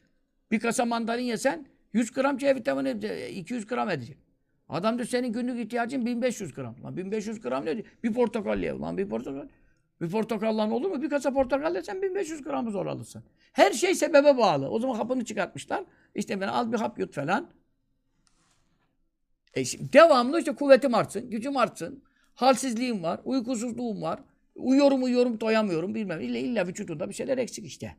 [0.52, 4.18] Bir kasa mandalin yesen 100 gram C vitamini e, 200 gram edecek.
[4.70, 6.76] Adam diyor senin günlük ihtiyacın 1500 gram.
[6.84, 7.88] Lan 1500 gram ne diyor?
[8.04, 8.72] Bir portakal ye.
[8.72, 9.48] Lan bir portakal.
[10.02, 11.02] Bir portakallan olur mu?
[11.02, 13.24] Bir kasa portakal yesen 1500 gramı zor alırsın.
[13.54, 14.70] Her şey sebebe bağlı.
[14.70, 15.84] O zaman hapını çıkartmışlar.
[16.16, 17.50] İşte ben al bir hap yut falan.
[19.54, 22.04] E şimdi devamlı işte kuvvetim artsın, gücüm artsın.
[22.36, 24.20] Halsizliğim var, uykusuzluğum var.
[24.56, 26.22] Uyuyorum uyuyorum doyamıyorum bilmem.
[26.22, 27.96] İlla, illa vücudunda bir şeyler eksik işte.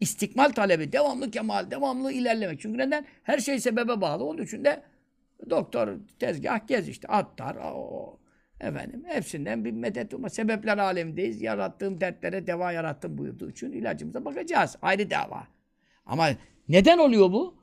[0.00, 2.60] İstikmal talebi, devamlı kemal, devamlı ilerlemek.
[2.60, 3.06] Çünkü neden?
[3.22, 4.24] Her şey sebebe bağlı.
[4.24, 4.82] Onun için de
[5.50, 5.88] doktor,
[6.18, 7.08] tezgah, gez işte.
[7.08, 8.18] Attar, o,
[8.60, 10.28] efendim hepsinden bir medet umma.
[10.28, 11.42] Sebepler alemindeyiz.
[11.42, 14.76] Yarattığım dertlere deva yarattım buyurduğu için ilacımıza bakacağız.
[14.82, 15.48] Ayrı dava.
[16.06, 16.28] Ama
[16.68, 17.54] neden oluyor bu?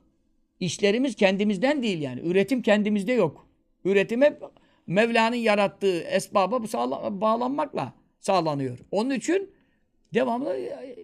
[0.60, 2.20] İşlerimiz kendimizden değil yani.
[2.20, 3.48] Üretim kendimizde yok.
[3.84, 4.42] Üretim hep
[4.86, 6.62] Mevla'nın yarattığı esbaba
[7.20, 7.92] bağlanmakla
[8.24, 8.78] sağlanıyor.
[8.90, 9.50] Onun için
[10.14, 10.56] devamlı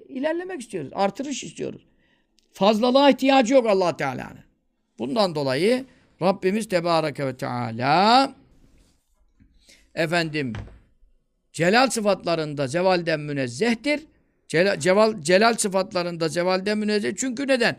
[0.09, 0.91] ilerlemek istiyoruz.
[0.95, 1.83] Artırış istiyoruz.
[2.53, 4.45] Fazlalığa ihtiyacı yok allah Teala'nın.
[4.99, 5.85] Bundan dolayı
[6.23, 8.35] Rabbimiz Tebareke ve Teala
[9.95, 10.53] efendim
[11.53, 14.07] celal sıfatlarında zevalden münezzehtir.
[14.49, 17.13] Celal, ceval, celal sıfatlarında zevalden münezzeh.
[17.17, 17.77] Çünkü neden?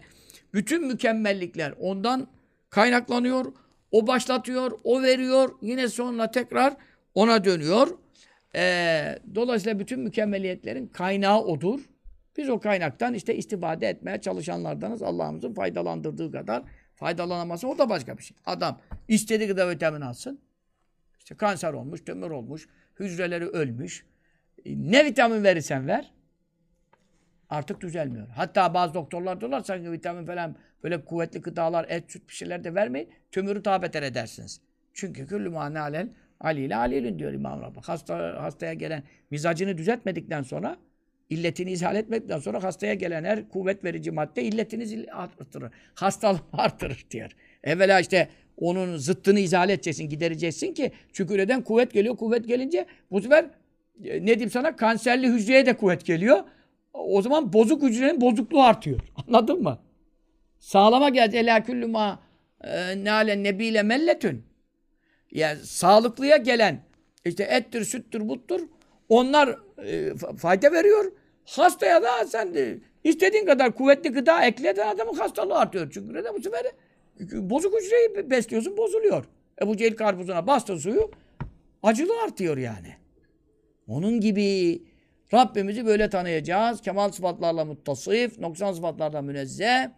[0.54, 2.28] Bütün mükemmellikler ondan
[2.70, 3.54] kaynaklanıyor.
[3.92, 5.56] O başlatıyor, o veriyor.
[5.62, 6.74] Yine sonra tekrar
[7.16, 7.88] ona dönüyor.
[8.56, 11.80] Ee, dolayısıyla bütün mükemmeliyetlerin kaynağı odur.
[12.38, 15.02] Biz o kaynaktan işte istifade etmeye çalışanlardanız.
[15.02, 16.64] Allah'ımızın faydalandırdığı kadar
[16.96, 18.38] faydalanaması o da başka bir şey.
[18.46, 20.40] Adam istediği kadar vitamin alsın.
[21.20, 22.68] İşte kanser olmuş, tümör olmuş,
[23.00, 24.06] hücreleri ölmüş.
[24.66, 26.12] E, Ne vitamin verirsen ver
[27.50, 28.28] artık düzelmiyor.
[28.28, 32.76] Hatta bazı doktorlar diyorlar sanki vitamin falan böyle kuvvetli gıdalar, et, süt bir şeyler de
[32.76, 33.10] vermeyin.
[33.32, 34.62] Tümörü daha beter edersiniz.
[34.94, 37.86] Çünkü küllü manalen Ali ile alilün diyor İmam Rabbani.
[37.86, 40.78] Hasta, hastaya gelen mizacını düzeltmedikten sonra
[41.30, 45.72] illetini izah etmedikten sonra hastaya gelen her kuvvet verici madde illetini artırır.
[45.96, 47.32] Hastalığı artırır diyor.
[47.64, 52.18] Evvela işte onun zıttını izah edeceksin, gidereceksin ki çünkü neden kuvvet geliyor.
[52.18, 53.46] Kuvvet gelince bu sefer
[54.04, 56.44] e, ne diyeyim sana kanserli hücreye de kuvvet geliyor.
[56.94, 59.00] O zaman bozuk hücrenin bozukluğu artıyor.
[59.28, 59.80] Anladın mı?
[60.60, 61.38] Sağlama geldi.
[61.38, 62.20] Ela küllü ma
[62.64, 64.51] e, nale nebiyle melletün.
[65.32, 66.84] Yani sağlıklıya gelen
[67.26, 68.62] işte ettir, süttür, buttur.
[69.10, 69.48] Onlar
[69.78, 71.12] e, fa- fayda veriyor.
[71.46, 75.92] Hastaya da sen de istediğin kadar kuvvetli gıda ekleden adamın hastalığı artıyor.
[75.94, 76.66] Çünkü neden bu sefer
[77.20, 79.26] bozuk hücreyi besliyorsun bozuluyor.
[79.62, 81.12] E bu cehil karpuzuna bastın suyu
[81.84, 82.96] acılı artıyor yani.
[83.88, 84.82] Onun gibi
[85.34, 86.82] Rabbimizi böyle tanıyacağız.
[86.82, 89.90] Kemal sıfatlarla muttasif, noksan sıfatlarla münezzeh.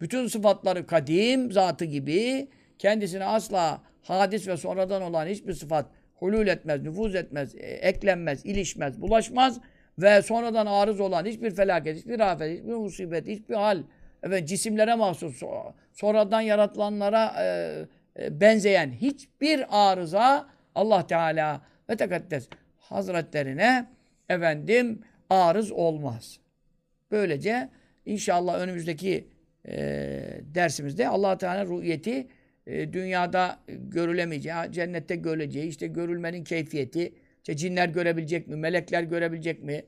[0.00, 2.48] Bütün sıfatları kadim, zatı gibi.
[2.78, 9.00] Kendisine asla hadis ve sonradan olan hiçbir sıfat hulul etmez, nüfuz etmez, e, eklenmez, ilişmez,
[9.00, 9.60] bulaşmaz.
[9.98, 13.82] Ve sonradan arız olan hiçbir felaket, hiçbir afet, hiçbir musibet, hiçbir hal,
[14.22, 17.44] evet, cisimlere mahsus, so- sonradan yaratılanlara e,
[18.18, 21.60] e, benzeyen hiçbir arıza Allah Teala
[21.90, 23.86] ve Tekaddes Hazretlerine
[24.28, 26.38] efendim arız olmaz.
[27.10, 27.68] Böylece
[28.06, 29.28] inşallah önümüzdeki
[29.68, 29.74] e,
[30.42, 32.28] dersimizde allah Teala rü'yeti
[32.66, 39.84] e, dünyada görülemeyeceği, cennette görüleceği, işte görülmenin keyfiyeti, işte cinler görebilecek mi, melekler görebilecek mi,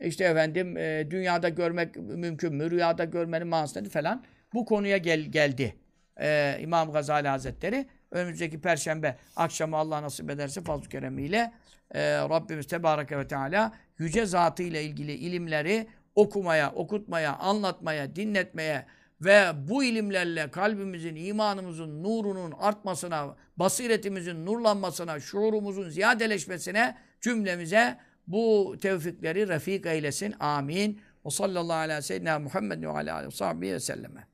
[0.00, 4.24] işte efendim e, dünyada görmek mümkün mü, rüyada görmenin manası nedir falan.
[4.54, 5.74] Bu konuya gel, geldi.
[6.20, 7.86] E, İmam Gazali Hazretleri.
[8.10, 11.52] Önümüzdeki perşembe akşamı Allah nasip ederse fazl-ı keremiyle
[11.90, 18.86] e, Rabbimiz Tebareke ve Teala yüce zatı ile ilgili ilimleri okumaya, okutmaya, anlatmaya, dinletmeye
[19.20, 29.86] ve bu ilimlerle kalbimizin, imanımızın nurunun artmasına, basiretimizin nurlanmasına, şuurumuzun ziyadeleşmesine cümlemize bu tevfikleri refik
[29.86, 30.34] eylesin.
[30.40, 31.00] Amin.
[31.26, 34.29] Ve sallallahu aleyhi ve seyyidina Muhammed ve aleyhi ve sahbihi.